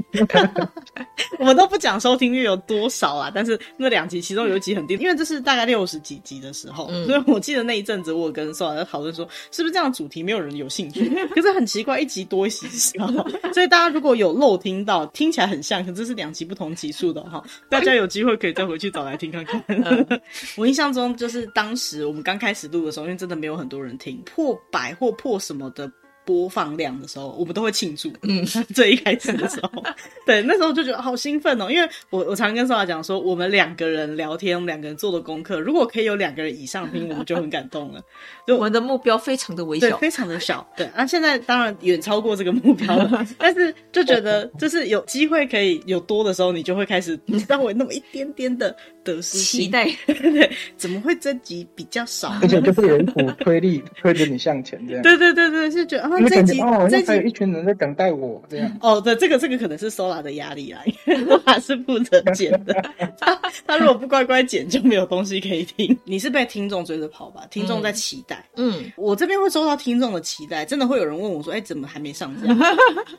[1.39, 3.31] 我们都不讲收听率有多少啊。
[3.35, 11.09] 但是那两集其中有一集很低，因为这是大概六十几集的时候，嗯、所以我记得那一阵子我跟 Sora 在讨论说，是不是这样的主题没有人有兴趣？
[11.35, 13.07] 可是很奇怪，一集多一集少。
[13.53, 17.45] 所以大家如果有漏听到，听起来很像，可是这是两集不同集数的哈。
[17.69, 19.63] 大家有机会可以再回去找来听看看。
[19.69, 20.21] 嗯、
[20.57, 25.91] 我印象中就是当时我们刚开始录的时候，因为真的没有很多人听，破百或破什么的。
[26.25, 28.13] 播放量的时候，我们都会庆祝。
[28.23, 29.71] 嗯， 最一开始的时候，
[30.27, 38.01] 对，那时候就觉得好兴奋哦，因为我我常跟 Sora 讲说，我们两个人聊天，我们两个人做的功课，如果可以有两个人以上听，我们就很感动了。
[38.47, 40.67] 就我们的目标非常的微小，对，非常的小。
[40.77, 49.89] 对，那、啊、现在当然远超过这个目标了，但是就觉得就是有机会可以有多的时候，你就会开始稍微那么一点点的得失期待。
[50.07, 52.31] 对，怎么会这集比较少？
[52.43, 55.03] 而且就是有一股推力 推着你向前，这样。
[55.03, 56.05] 对对对对，是觉得。
[56.05, 58.79] 啊，这集哦，这集还有一群人在等待我这样。
[58.81, 62.75] 哦，对，这个这个可能是 Sola 的压力啊，因为 Sora 是负责剪的，
[63.19, 65.97] 他他如果不乖乖剪，就没有东西可以听。
[66.05, 67.47] 你是被听众追着跑吧？
[67.51, 68.45] 听众在期待。
[68.57, 72.53] 嗯，我这边会收到听众的期待，真的会有人问我说：“哎，怎么还没上架？”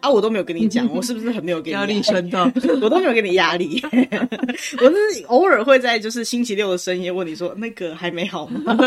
[0.01, 2.51] 啊，我都没有跟你讲，我是不是很没有给你压力山大？
[2.81, 3.81] 我都没有给你压力，
[4.81, 8.77] 我是偶尔会在就是星期六的深夜问你说：“那个还没好吗？”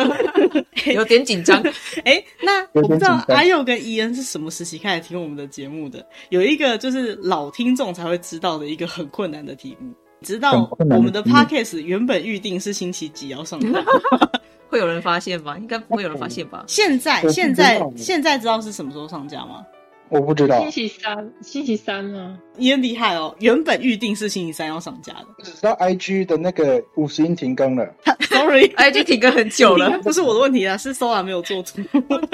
[0.94, 1.62] 有点紧张。
[2.04, 6.04] 哎，那我不知道阿佑跟伊恩是什么时期开始听我们的节目的？
[6.30, 9.92] 有一个就是老听众才会知道的一个很困难的题目。
[10.22, 13.84] 知道我们的 podcast 原本预定是星期几要上架，
[14.68, 15.56] 会有人发现吗？
[15.58, 16.64] 应该不会有人发现吧？
[16.66, 19.64] 现在现在现在知道是什么时候上架吗？
[20.08, 22.38] 我不知道，星期三，星期三吗？
[22.58, 23.34] 也很厉害哦！
[23.40, 27.92] 原本预定是星期三要上架的，只知道 IG 的那个五十音停更了。
[28.28, 31.80] Sorry，IG 停更很久了，不是我的问题啊，是 Sora 没有做出，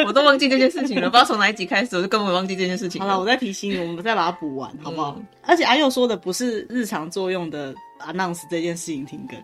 [0.07, 3.01] 我都忘记这件事情了，不知道从哪一集开始，我就根本忘记这件事情。
[3.01, 5.15] 好了，我再提醒你，我们再把它补完，好不好？
[5.19, 9.39] 嗯、而且阿佑说的不是日常作用的 announce 这件事情停更，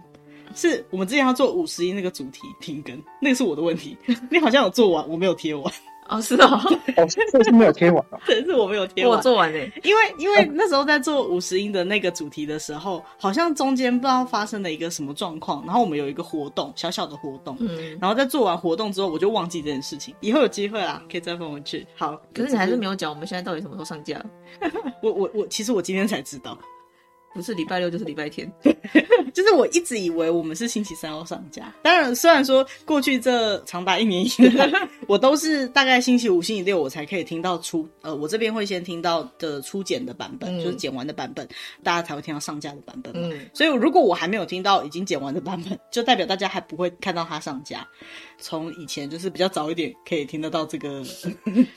[0.54, 3.96] 是我们之前要做五十音那个主题停更，那个是我的问题。
[4.30, 5.72] 你好像有做完，我没有贴完。
[6.08, 6.60] 哦，是哦，
[6.96, 9.70] 哦，这是没有贴完啊， 对，是我没有贴完，我做完嘞。
[9.84, 20.14] 因为因为那时候在做五十音的那个主题的时候，好像中间不知道发生了一个什么状况，然后我们有一个活动，小小的活动，嗯，然后在做完活动之后，我就忘记这件事情。
[20.20, 21.86] 以后有机会啦，可以再放回去。
[21.94, 24.24] 好，可是你还是没有讲我们现在到底什么时候上架？
[25.02, 26.58] 我我我，其实我今天才知道。
[27.34, 28.50] 不是礼拜六就是礼拜天，
[29.32, 31.72] 就是我一直以为我们是星期三要上架。
[31.82, 34.68] 当然，虽然说过去这长达一年以来，
[35.06, 41.46] 我都是大概星期五、星期六我才可以听到初， 呃，我这边会先听到的初剪的版本，嗯、就是剪完的版本，
[41.82, 43.12] 大家才会听到上架的版本。
[43.14, 47.86] 嗯，所以如果我还没有听到已经剪完的版本，就代表大家还不会看到它上架。
[48.38, 51.02] 从以前就是比较早一点可以听得到这个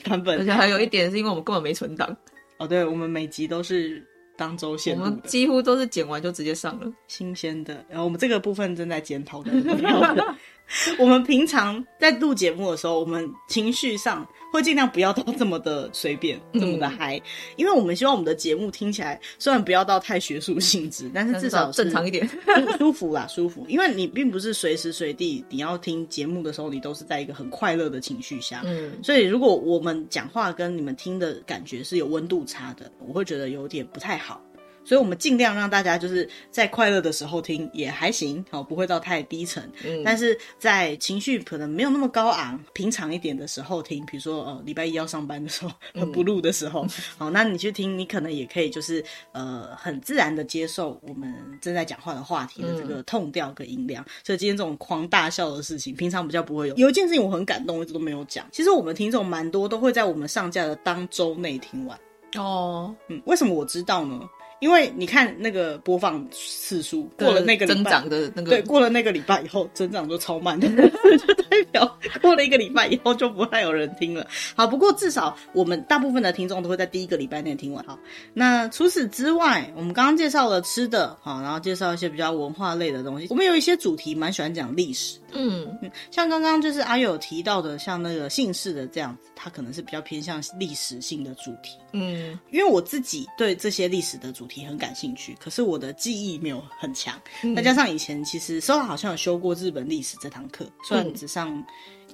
[0.04, 2.16] 版本， 而且还有一点是因为我们根本没存档。
[2.58, 4.04] 哦，对，我们每集都是。
[4.36, 7.84] 当周线，我们几乎都是剪完就直接上了，新鲜的。
[7.88, 9.52] 然后我们这个部分正在检讨的。
[10.98, 17.22] 我们平常在录节目的时候，我们情绪上会尽量不要到这么的随便，这么的嗨，嗯，
[17.56, 22.28] 因为我们希望我们的节目听起来虽然不要到太学术性质，但是至少正常一点，
[22.78, 23.66] 舒服啦，舒服。
[23.68, 34.42] 因为你并不是随时随地你要听节目的时候，你都是在一个很快乐的情绪下，嗯，所以如果我们讲话跟你们听的感觉是有温度差的，我会觉得有点不太好。
[34.84, 39.62] 所以，我们尽量让大家就是在快乐的时候听也还行，好，不会到太低沉。
[39.84, 54.04] 嗯，但是在情绪可能没有那么高昂、平常一点的时候听，比如说呃礼拜一要上班的时候，不录的时候，好，那你去听，你可能也可以就是呃很自然的接受我们正在讲话的话题的这个 tone 调跟音量。
[54.24, 56.74] 所以今天这种狂大笑的事情，平常比较不会有。
[56.76, 58.46] 有一件事情我很感动，一直都没有讲。
[58.50, 61.98] 其实我们听众蛮多都会在我们上架的当周内听完。
[62.36, 64.20] 哦，嗯，为什么我知道呢？
[64.62, 74.24] 因为你看那个播放次数过了那个增长的那个，对，过了那个礼拜以后增长就超慢的，就代表过了一个礼拜以后就不太有人听了。
[74.54, 77.84] 好，不过至少我们大部分的听众都会在第一个礼拜内听完。
[77.84, 77.98] 好，
[78.32, 83.26] 那除此之外，我们刚刚介绍了吃的，好，然后介绍一些比较文化类的东西。
[83.30, 85.76] 我们有一些主题蛮喜欢讲历史，嗯，
[86.12, 94.51] 像刚刚就是阿友提到的，像那个姓氏的这样子，它可能是比较偏向历史性的主题，嗯，因为我自己对这些历史的主题。
[94.66, 101.64] 很感兴趣，可是我的记忆没有很强，嗯，再加上以前其实 Sola 好像有修过日本历史这堂课，虽然只上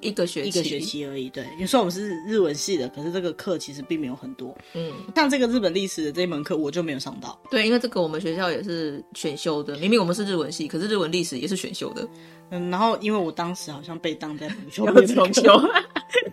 [0.00, 1.28] 一个学期，一个学期而已。
[1.28, 4.56] 对，因为说我们是日文系的，可是这个课其实并没有很多。
[4.74, 7.36] 嗯，像这个日本历史的这一门课，我就没有上到。
[7.50, 12.08] 对，因为这个我们学校也是选修的，明明我们是日文系，可是日文历史也是选修的。
[12.50, 15.42] 嗯，然后因为我当时好像被当在补修， 被重修，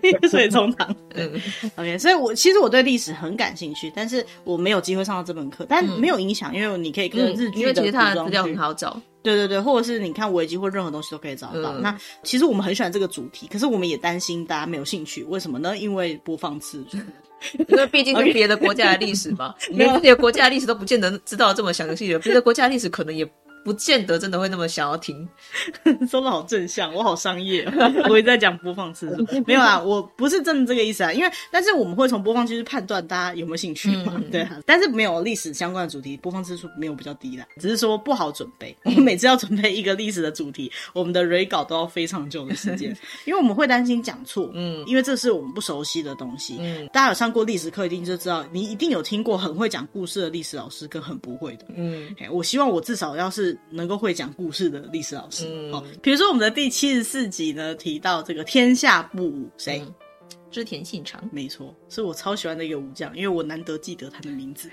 [0.30, 0.96] 所以重堂。
[1.14, 1.32] 嗯，
[1.76, 9.00] OK，所以我其实我对历史很感兴趣，但是我没有机会上到这门课，但没有影响，因为你可以跟日剧因为其实它的资料很好找。
[9.24, 11.74] 对对对，或者是你看维基或任何东西都可以找到。
[11.74, 15.76] 嗯、那其实我们很喜欢这个主题，可是我们也担心大家没有兴趣，为什么呢？
[15.76, 16.98] 因为播放次数，
[17.68, 23.28] 因为毕竟是别的国家的历史嘛，连自己的国家的历史都不见得知道这么详细的，别的国家的历史可能也。
[23.66, 25.28] 不见得真的会那么想要听，
[26.08, 27.68] 说的好正向，我好商业，
[28.08, 38.78] 我也在讲播放次数，没有啦，我不是真的这个意思啊，因为但是我们会从播放次数判断大家有没有兴趣嘛，嗯、 对啊，但是没有历史相关的主题，播放次数没有比较低啦，只是说不好准备。
[38.84, 53.55] 我们每次要准备一个历史的主题，我们的 re 稿都要非常久的时间， 因为我们会担心讲错，嗯，因为这是我们不熟悉的东西，嗯，大家有上过历史课，一定就知道，你一定有听过很会讲故事的历史老师跟很不会的，嗯，我希望我至少要是。
[53.70, 59.84] 能够会讲故事的历史老师，嗯，哦，比如说我们的第七十四集呢，提到这个天下不武谁？
[60.56, 64.70] 织田信长，没错，是我超喜欢的一个武将，因为我难得记得他的名字。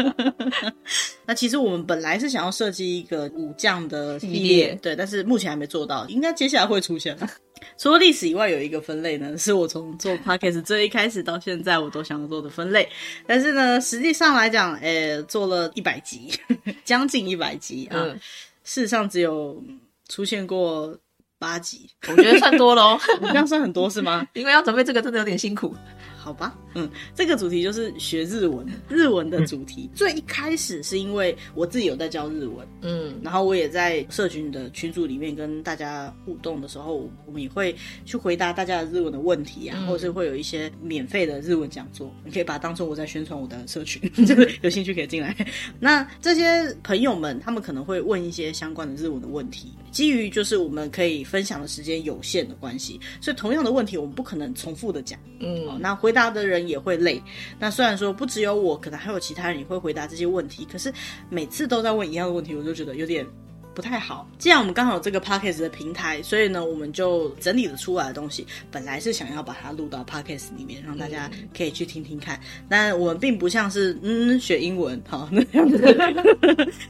[1.24, 7.16] 那其实我们本来是想要设计一个武将的系列，对，但是目前还没做到，应该接下来会出现。
[7.78, 12.86] 除了历史以外，有一个分类呢，是我从做 podcast 最一开始到现在我都想要做的分类。
[13.26, 16.30] 但是呢，实际上来讲，诶、欸，做了一百集，
[16.84, 18.20] 将近一百集啊，嗯、
[18.64, 19.62] 事实上只有
[20.08, 20.96] 出现过
[21.38, 23.00] 八集，我觉得算多喽哦。
[23.20, 24.26] 你这样算很多是吗？
[24.32, 25.74] 因为要准备这个真的有点辛苦。
[26.18, 29.88] 好吧，嗯，这个主题就是学日文， 日文的主题。
[29.94, 45.34] 最一开始是因为我自己有在教日文，嗯，然后我也在社群的群组里面跟大家互动的时候，我们也会去回答大家的日文的问题啊，嗯、或者是会有一些免费的日文讲座，你可以把它当做我在宣传我的社群，就 是有兴趣可以进来。
[45.78, 56.28] 那这些朋友们，他们可能会问一些相关的日文的问题，基于就是我们可以分享的时间有限的关系，所以同样的问题我们不可能重复的讲，嗯，好，那回答。
[56.28, 57.22] 的人也会累。
[57.58, 60.68] 那虽然说不只有我，可能还有其他人也会回答这些问题。
[60.70, 60.92] 可是
[61.30, 63.26] 每次都在问一样的问题，我就觉得有点
[63.74, 64.28] 不太好。
[64.36, 68.46] 既然我们刚好有这个 podcast 的平台，所以呢，我们就整理了出来的东西。
[68.70, 72.38] 本来是想要把它录到 podcast 里面，让大家可以去听听看。
[72.68, 75.78] 但我们并不像是嗯学英文好那样子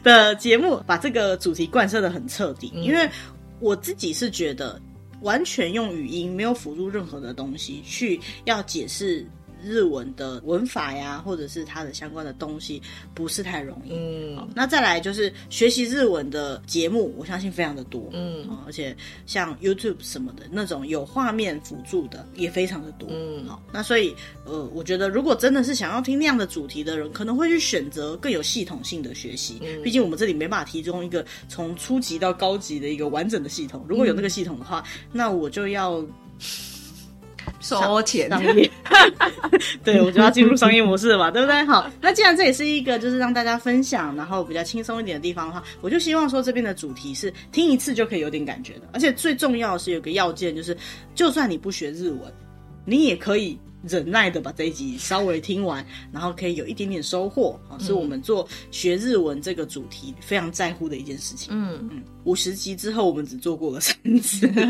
[0.03, 2.73] 的节目，把这个主题贯彻的很彻底。
[2.75, 3.09] 因为
[3.61, 4.81] 我自己是觉得。
[5.21, 9.27] 完全用语音，没有辅助任何的东西去要解释
[9.63, 12.81] 日文的文法呀，或者是它的相关的东西，
[13.15, 13.93] 不是太容易。
[13.93, 18.09] 嗯，那再来就是学习日文的节目，我相信非常的多。
[18.13, 18.97] 嗯，而且
[19.27, 23.09] 像 YouTube 什么的那种有画面辅助的也非常的多。
[23.11, 29.59] 嗯，好，那所以呃，我觉得如果真的是想要听那样的主题的人，可能会去选择更有系统性的学习。
[29.63, 33.85] 嗯，毕竟我们这里没办法提供一个从初级到高级的一个完整的系统。
[33.89, 36.05] 如果有那个系统的话，嗯、那我就要。
[37.61, 38.71] 收钱商业，
[39.85, 41.65] 对，我就要进入商业模式了嘛，对不对？
[41.65, 50.77] 好，那既然这也是一个就是让大家分享，然后比较轻松一点的地方的话，我就希望说这边的主题是听一次就可以有点感觉的，而且最重要的是有个要件，就是
[51.15, 52.21] 就算你不学日文，
[52.85, 53.59] 你也可以。
[53.87, 61.49] 忍耐的把这一集稍微听完，然后可以有一点点收获啊，是我们做学日文这个主题非常在乎的一件事情。
[61.53, 61.89] 嗯。
[61.91, 64.61] 嗯，五十集之后我们只做过了三次 这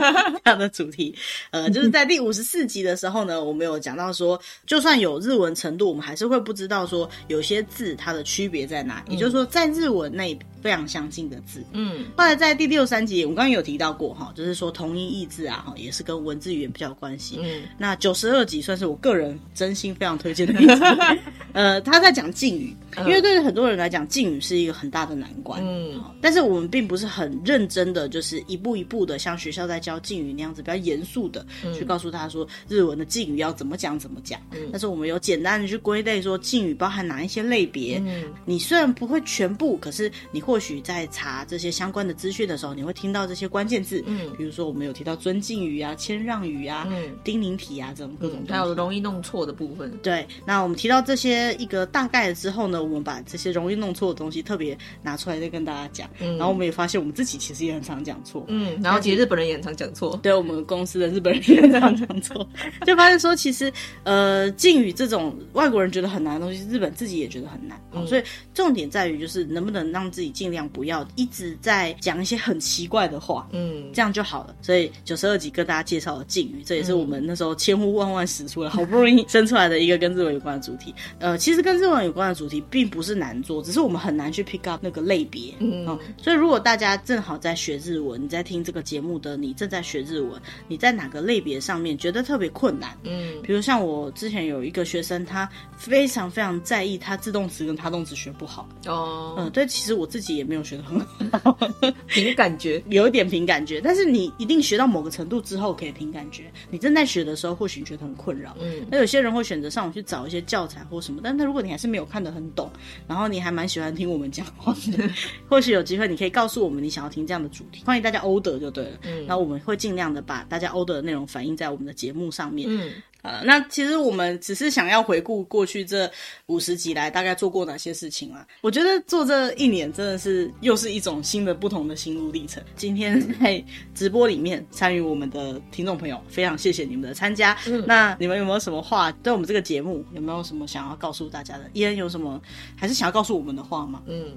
[0.50, 1.14] 样的主题，
[1.50, 11.64] 呃，就是在第五十四集的时候呢，我们有讲到说，就算有日文程度，我们还是会不知道说有些字它的区别在哪，也就是说在日文内非常相近的字。
[11.72, 17.38] 嗯，后来在第六三集，我们刚刚有提到过哈，就是说同音异字啊，哈，也是跟文字语言比较有关系。
[17.42, 18.98] 嗯，那九十二集算是我。
[18.98, 20.72] 个人真心非常推荐的一集，
[21.54, 25.62] 呃，他在讲敬语，因为对于很多人来讲，敬语是一个很大的难关。
[25.64, 34.40] 嗯，但是我们并不是很认真的，就是一步一步的像学校在教敬语那样子，比较严肃的去告诉他说日文的敬语要怎么讲怎么讲。
[34.50, 38.02] 嗯，但是我们有简单的去归类说敬语包含哪一些类别。
[38.04, 44.02] 嗯，你虽然不会全部，可是你或许在查这些相关的资讯的时候，你会听到这些关键字。
[44.06, 50.26] 嗯，比如说我们有提到尊敬语啊、谦让语啊、嗯、丁宁体啊这种各种，还有容易弄错的部分，对。
[50.46, 56.08] 那我们提到这些一个大概了之后呢，我们把这些容易弄错的东西特别拿出来再跟大家讲。
[56.18, 58.42] 嗯，然后我们也发现我们自己其实也很常讲错。
[58.48, 60.18] 嗯，然后其实日本人也很常讲错。
[60.22, 62.48] 对，我们公司的日本人也很常讲错，
[62.86, 63.70] 就发现说其实
[64.04, 67.78] 呃敬语这种外国人觉得很难的东西，日本自己也觉得很难。
[67.92, 68.22] 嗯，所以
[68.54, 73.48] 重点在于就是能不能让自己尽量不要一直在讲一些很奇怪的话。
[73.50, 74.54] 嗯，这样就好了。
[74.62, 79.26] 所以九十二集跟大家介绍了敬语，这也是我们那时候千呼万唤始出来，好不容易。
[79.26, 85.52] 生出来的一个跟日文有关的主题， 呃，其实跟日文有关的主题并不是难做，只是我们很难去 pick up 那个类别。
[85.58, 92.96] 嗯、哦，所以如果大家正好在学日文，你在听这个节目的你正在学日文，你在哪个类别上面觉得特别困难？
[93.02, 98.68] 嗯，比如像我之前有一个学生，他非常非常在意他自动词跟他动词学不好。
[98.86, 101.00] 哦，嗯，对，其实我自己也没有学得很
[101.40, 101.58] 好，
[102.06, 106.50] 凭感觉， 有一点凭感觉，但是你一定学到某个程度之后可以凭感觉。
[106.70, 108.56] 你正在学的时候，或许你觉得很困扰。
[108.60, 112.70] 嗯，那有些人会选择上网去找一些教材或什么，但是如果你还是没有看得很懂，
[113.06, 115.10] 然后你还蛮喜欢听我们讲话的，
[115.48, 118.98] 或许有机会你可以告诉我们你想要听这样的主题，欢迎大家 order 就对了。
[119.04, 122.68] 嗯，那我们会尽量的把大家 order 的内容反映在我们的节目上面。
[122.70, 122.90] 嗯。
[123.22, 126.10] 呃，那其实我们只是想要回顾过去这
[126.46, 128.46] 五十集来大概做过哪些事情啦。
[128.60, 132.62] 我觉得做这一年真的是又是一种新的、不同的心路历程。
[132.76, 133.62] 今天在
[133.94, 137.58] 直播里面参与我们的听众朋友，非常谢谢你们的参加。
[137.66, 141.68] 嗯，那你们有没有什么话对我们这个节目有没有什么想要告诉大家的？
[141.72, 142.40] 伊恩有什么
[142.76, 144.02] 还是想要告诉我们的话吗？
[144.06, 144.36] 嗯。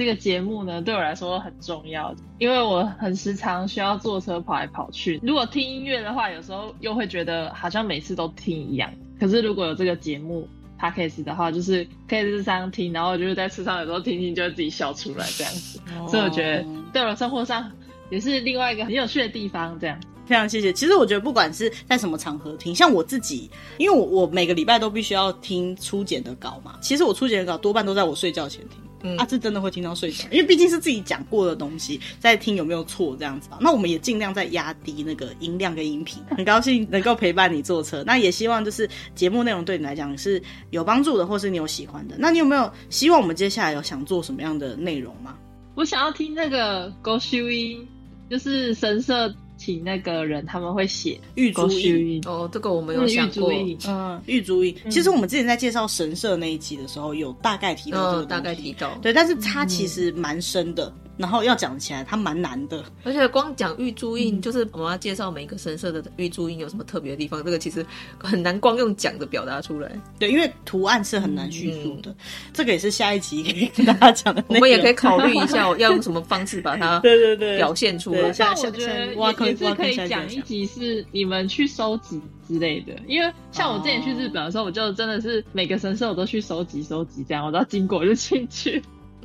[0.00, 5.20] 这个节目呢，对我来说很重要，因为我很时常需要坐车跑来跑去。
[5.22, 8.90] 如果听音乐的话，有时候又会觉得好像每次都听一样。
[9.20, 10.48] 可是如果有这个节目
[10.80, 15.78] Podcast 的话，就是可以在车上听，然后就是在车上有时候听听，就会自己笑出来这样子。
[15.98, 16.08] Oh.
[16.08, 17.70] 所以我觉得对我生活上
[18.08, 19.78] 也是另外一个很有趣的地方。
[19.78, 20.72] 这样，非常谢谢。
[20.72, 26.78] 其实我觉得不管是在什么场合听，像我自己，因为我我每个礼拜都必须要听初检的稿嘛。
[26.80, 28.80] 其实我初检的稿多半都在我睡觉前听。
[29.02, 33.58] 嗯，啊，这真的会听到睡着，因为毕竟是自己讲过的东西，在听有没有错这样子吧。
[33.60, 36.22] 那我们也尽量在压低那个音量跟音频。
[36.30, 42.16] 很高兴能够陪伴你坐车，那也希望就是节目内容对你来讲是有帮助的，或是你有喜欢的。
[42.18, 45.36] 那你有没有希望我们接下来有想做什么样的内容吗？
[45.74, 47.88] 我想要听那个御朱印，
[48.28, 49.34] 就是神社。
[49.60, 53.52] 请那个人他们会写玉竹印哦，这个我们有想过。
[53.86, 54.74] 嗯，玉竹印。
[54.88, 58.96] 其实我们之前在介绍神社那一集的时候，有大概提到这个，大概提到。
[59.02, 60.90] 对，但是它其实蛮深的。
[61.20, 67.84] 然后要讲起来，它蛮难的，而且光讲玉珠印，就是我们要介绍每个神社的玉珠印有什么特别的地方，这个其实
[68.18, 69.92] 很难光用讲的表达出来。
[70.18, 72.14] 对，因为图案是很难叙述的，
[72.54, 74.42] 这个也是下一集可以跟大家讲的。
[74.48, 78.32] 我们也可以考虑一下，要用什么方式把它 对对对表现出来。
[78.32, 82.18] 像我觉得也是可以讲一集是你们去收集
[82.48, 88.82] 之类的，因为像我之前去日本的时候，我就真的是每个神社我都去收集收集，这样我都要经过就进去。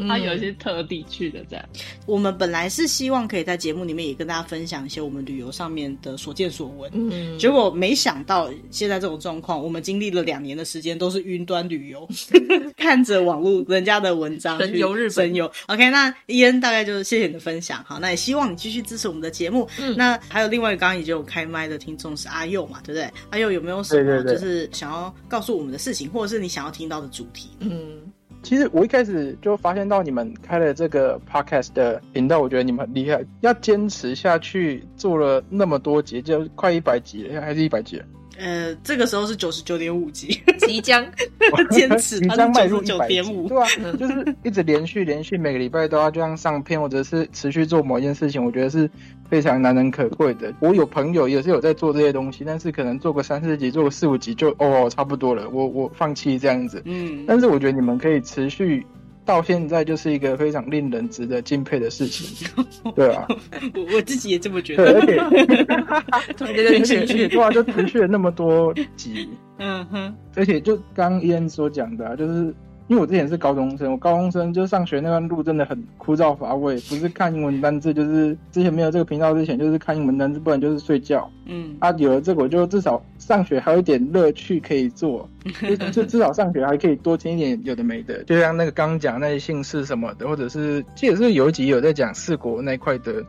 [0.07, 1.65] 他有一些特地去的这样。
[2.05, 12.07] 我们本来是希望可以在节目里面也跟大家分享一些我们旅游上面的所见所闻，嗯，结果没想到现在这种状况，我们经历了两年的时间都是云端旅游，
[12.77, 15.51] 看着网络人家的文章，神游日本，神游。
[15.67, 19.67] OK，那伊恩大概就是谢谢你的分享，好，那也希望你继续支持我们的节目。
[19.79, 23.09] 嗯，那还有另外刚刚已经有开麦的听众是阿佑嘛，对不对？
[23.29, 27.49] 阿佑有没有什么就是想要告诉我们的事情，或者是你想要听到的主题？
[27.59, 28.01] 嗯。
[28.45, 38.05] 其实我一开始就发现到你们开了这个 podcast 的频道，我觉得你们很厉害，要坚持下去做了那么多集，就快一百集了，还是一百集了？
[38.38, 41.05] 呃，这个时候是九十九点五集，即将
[41.71, 43.67] 坚持，即将迈入九点五，对啊，
[43.99, 48.89] 就是一直连续连续每个礼拜都要这样上片，或者是持续做某一件事情，我觉得是
[49.29, 50.53] 非常难能可贵的。
[50.59, 56.81] 我有朋友也是有在做这些东西，但是可能做个三四集，做个四五集就哦差不多了，我我放弃这样子。
[56.86, 58.86] 嗯，但是我觉得你们可以持续。
[59.26, 62.47] 到现在就是一个非常令人值得敬佩的事情，
[62.95, 63.28] 对啊，
[63.73, 64.99] 我我自己也这么觉得，
[66.39, 72.53] 而且，而且的话就持续了那么多集，嗯哼，而且就刚伊恩所讲的，啊，就是。
[72.88, 81.27] 因为我之前是高中生，我高中生就上学那段路真的很枯燥乏味，不是看英文单字，就是之前没有这个频道之前，就是看英文单字，不然就是睡觉。
[81.47, 85.27] 嗯，啊，有了这个，我就至少上学还有一点乐趣可以做，
[85.61, 93.23] 就 就至少上学还可以多听一点有的没的，就像那个刚讲那些姓氏什么的，或者是记得是有一集有在讲四国那块的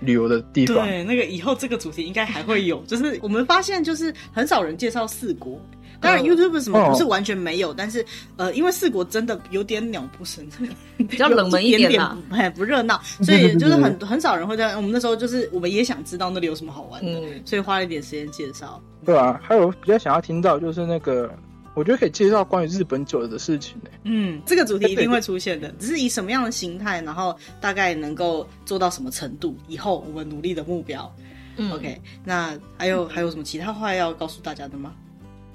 [0.00, 0.86] 旅游的地方。
[0.86, 5.60] 对，那个以后这个主题应该还会有，就是我们发现就是很少人介绍四国。
[6.02, 8.04] 当然，YouTube 什么不是完全没有，哦、但是
[8.36, 10.44] 呃，因为四国真的有点鸟不生，
[11.08, 18.82] 比较冷门一点啦，哎，不热闹，所以就是很很少人会在我们那时候就是我们也想知道那里有什么好玩的，嗯、所以花了一点时间介绍。
[19.04, 21.32] 对啊，还有比较想要听到就是那个，
[21.74, 23.90] 我觉得可以介绍关于日本酒的事情呢。
[24.04, 31.12] 嗯，这个主题一定会出现的，只是以什么样的形态，然后大概能够做到什么程度，以后我们努力的目标。
[31.56, 34.94] 嗯，OK，那还有还有什么其他话要告诉大家的吗？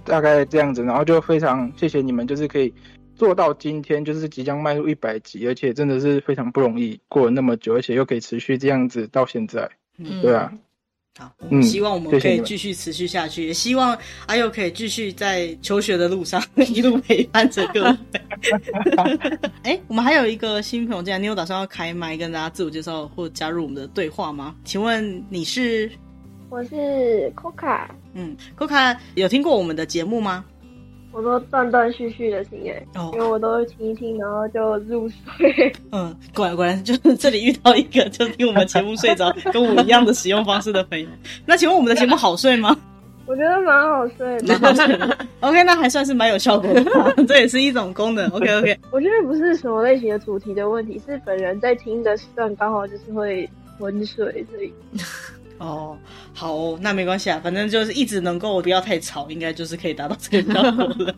[0.07, 2.73] 大概这样子，然后就非常谢谢你们，就是可以
[3.15, 10.51] 做到今天，就是即将迈入一百集，而且真的是非常不容易，过了那么久，而且又可以持续这样子到现在，嗯，对啊，
[11.19, 13.97] 好，嗯，希望我们可以继续持续下去，嗯、也希望
[14.27, 17.89] 阿佑可以继续在求学的路上一路陪伴着各位。
[19.63, 24.55] 哎、欸，我们还有一个新朋友进来，你有打算要开麦跟大家自我介绍或加入我们的对话吗？
[24.63, 25.91] 请问你是？
[26.49, 30.45] 我是 Coca，嗯，Coca 有听过我们的节目吗？
[31.11, 35.73] 我都断断续续的听诶，哦，因为我都听一听，然后就入睡。
[35.91, 41.07] 嗯，果然果然，就是这里遇到一个就听我们节目睡着，跟我一样的使用方式的朋友。
[41.45, 42.75] 那请问我们的节目好睡吗？
[43.25, 45.17] 我觉得蛮好睡的，蛮好睡的。
[45.41, 46.83] OK，那还算是蛮有效果的，
[47.27, 48.29] 这也是一种功能。
[48.29, 54.71] OK OK，我觉得不是什么类型的主题的问题，是本人在听的时段刚好就是会昏睡，所以。
[55.57, 55.97] 哦，
[56.33, 61.15] 好哦，那没关系啊，反正就是一直能够不要太吵，应该就是可以达到这个效果了。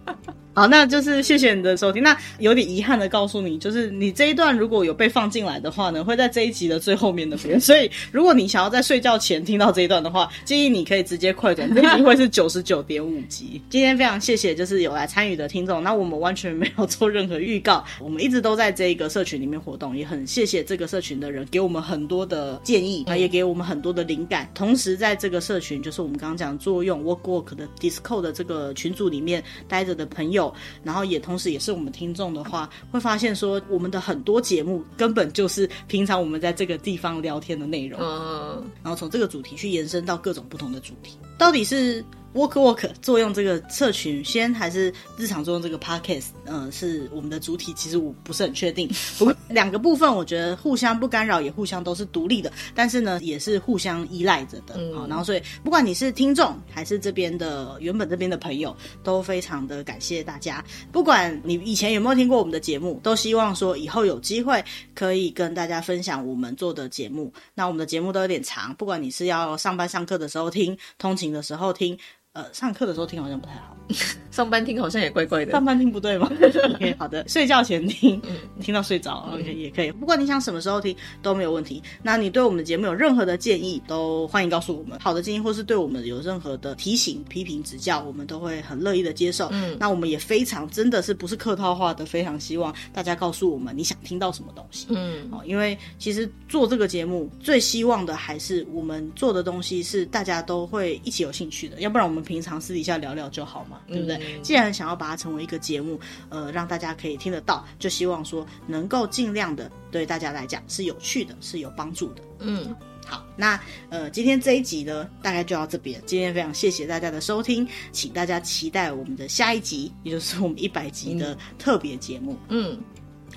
[0.60, 2.04] 好，那就是谢谢你的收听。
[2.04, 7.58] 那有点遗憾的告诉你，就是你这一段如果有被放进来的话呢，会在这一集的最后面的边。
[7.58, 13.62] 所以如果你想要在睡觉前听到这一段的话，建议你可以直接快转，这一集会是九十九点五集。
[13.70, 15.82] 今天非常谢谢，就是有来参与的听众。
[15.82, 24.52] 那我们完全没有做任何预告，我们一直都在这一个社群里面活动，也很谢谢这个社群的人给我们很多的建议，啊，也给我们很多的灵感。
[24.54, 30.49] 同时在这个社群，就是我们刚刚讲作用 Work Work 的 Discord 的这个群组里面待着的朋友。
[30.84, 42.04] 然后也同时也是我们听众的话，会发现说我们的很多节目根本就是平常我们在这个地方聊天的内容，嗯，然后从这个主题去延伸到各种不同的主题，到底是。
[42.34, 47.74] Work Work 作用这个社群先还是日常作用这个 Podcast，呃，是我们的主体。
[47.74, 48.88] 其实我不是很确定。
[49.18, 54.76] 不过两个部分我觉得互相不干扰，也互相都是独立的，但是呢，也是互相依赖着的。
[54.94, 60.64] 好，然后所以不管你是听众还是这边的原本这边的朋友，都非常的感谢大家。
[60.92, 64.64] 不管你以前有没有听过我们的节目，都希望说以后有机会
[64.94, 67.34] 可以跟大家分享我们做的节目。
[67.56, 71.98] 那我们的节目都有点长，不管你是要上班上课的时候听，通勤的时候听。
[72.40, 73.76] 呃，上课的时候听好像不太好，
[74.32, 75.52] 上班听好像也怪怪的。
[75.52, 76.32] 上班听不对吗？
[76.76, 78.22] OK，好的，睡觉前听，
[78.62, 79.92] 听到睡着，OK 也可以。
[79.92, 81.84] 不管你想什么时候听都没有问题。
[82.02, 84.98] 那你对我们的节目有任何的建议，都欢迎告诉我们。
[85.02, 89.50] 好的建议或是对我们有任何的提醒、批评、指教，我们都会很乐意的接受。
[89.52, 94.88] 嗯，那我们也非常真的是不是客套话的，非常希望大家告诉我们你想听到什么东西。
[94.92, 102.20] 嗯，哦，因为其实做这个节目最希望的还是我们做的东西是大家都会一起有兴趣的，要不然我们。
[102.30, 104.18] 平常私底下聊聊就好嘛，对不对？
[104.18, 106.00] 嗯、既然想要把它成为一个节目，
[106.30, 112.22] 呃，让大家可以听得到，就希望说能够尽量的对大家来讲是有趣的，是有帮助的。
[112.38, 113.60] 嗯，好，那
[113.90, 116.00] 呃，今天这一集呢，大概就到这边。
[116.06, 122.38] 今天非常谢谢大家的收听，请大家期待我们的下一集，也就是我们一百集的特别节目。
[122.50, 122.84] 嗯，嗯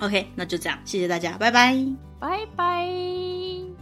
[0.01, 1.75] ，OK，那就这样，谢谢大家，拜拜，
[2.19, 3.72] 拜拜。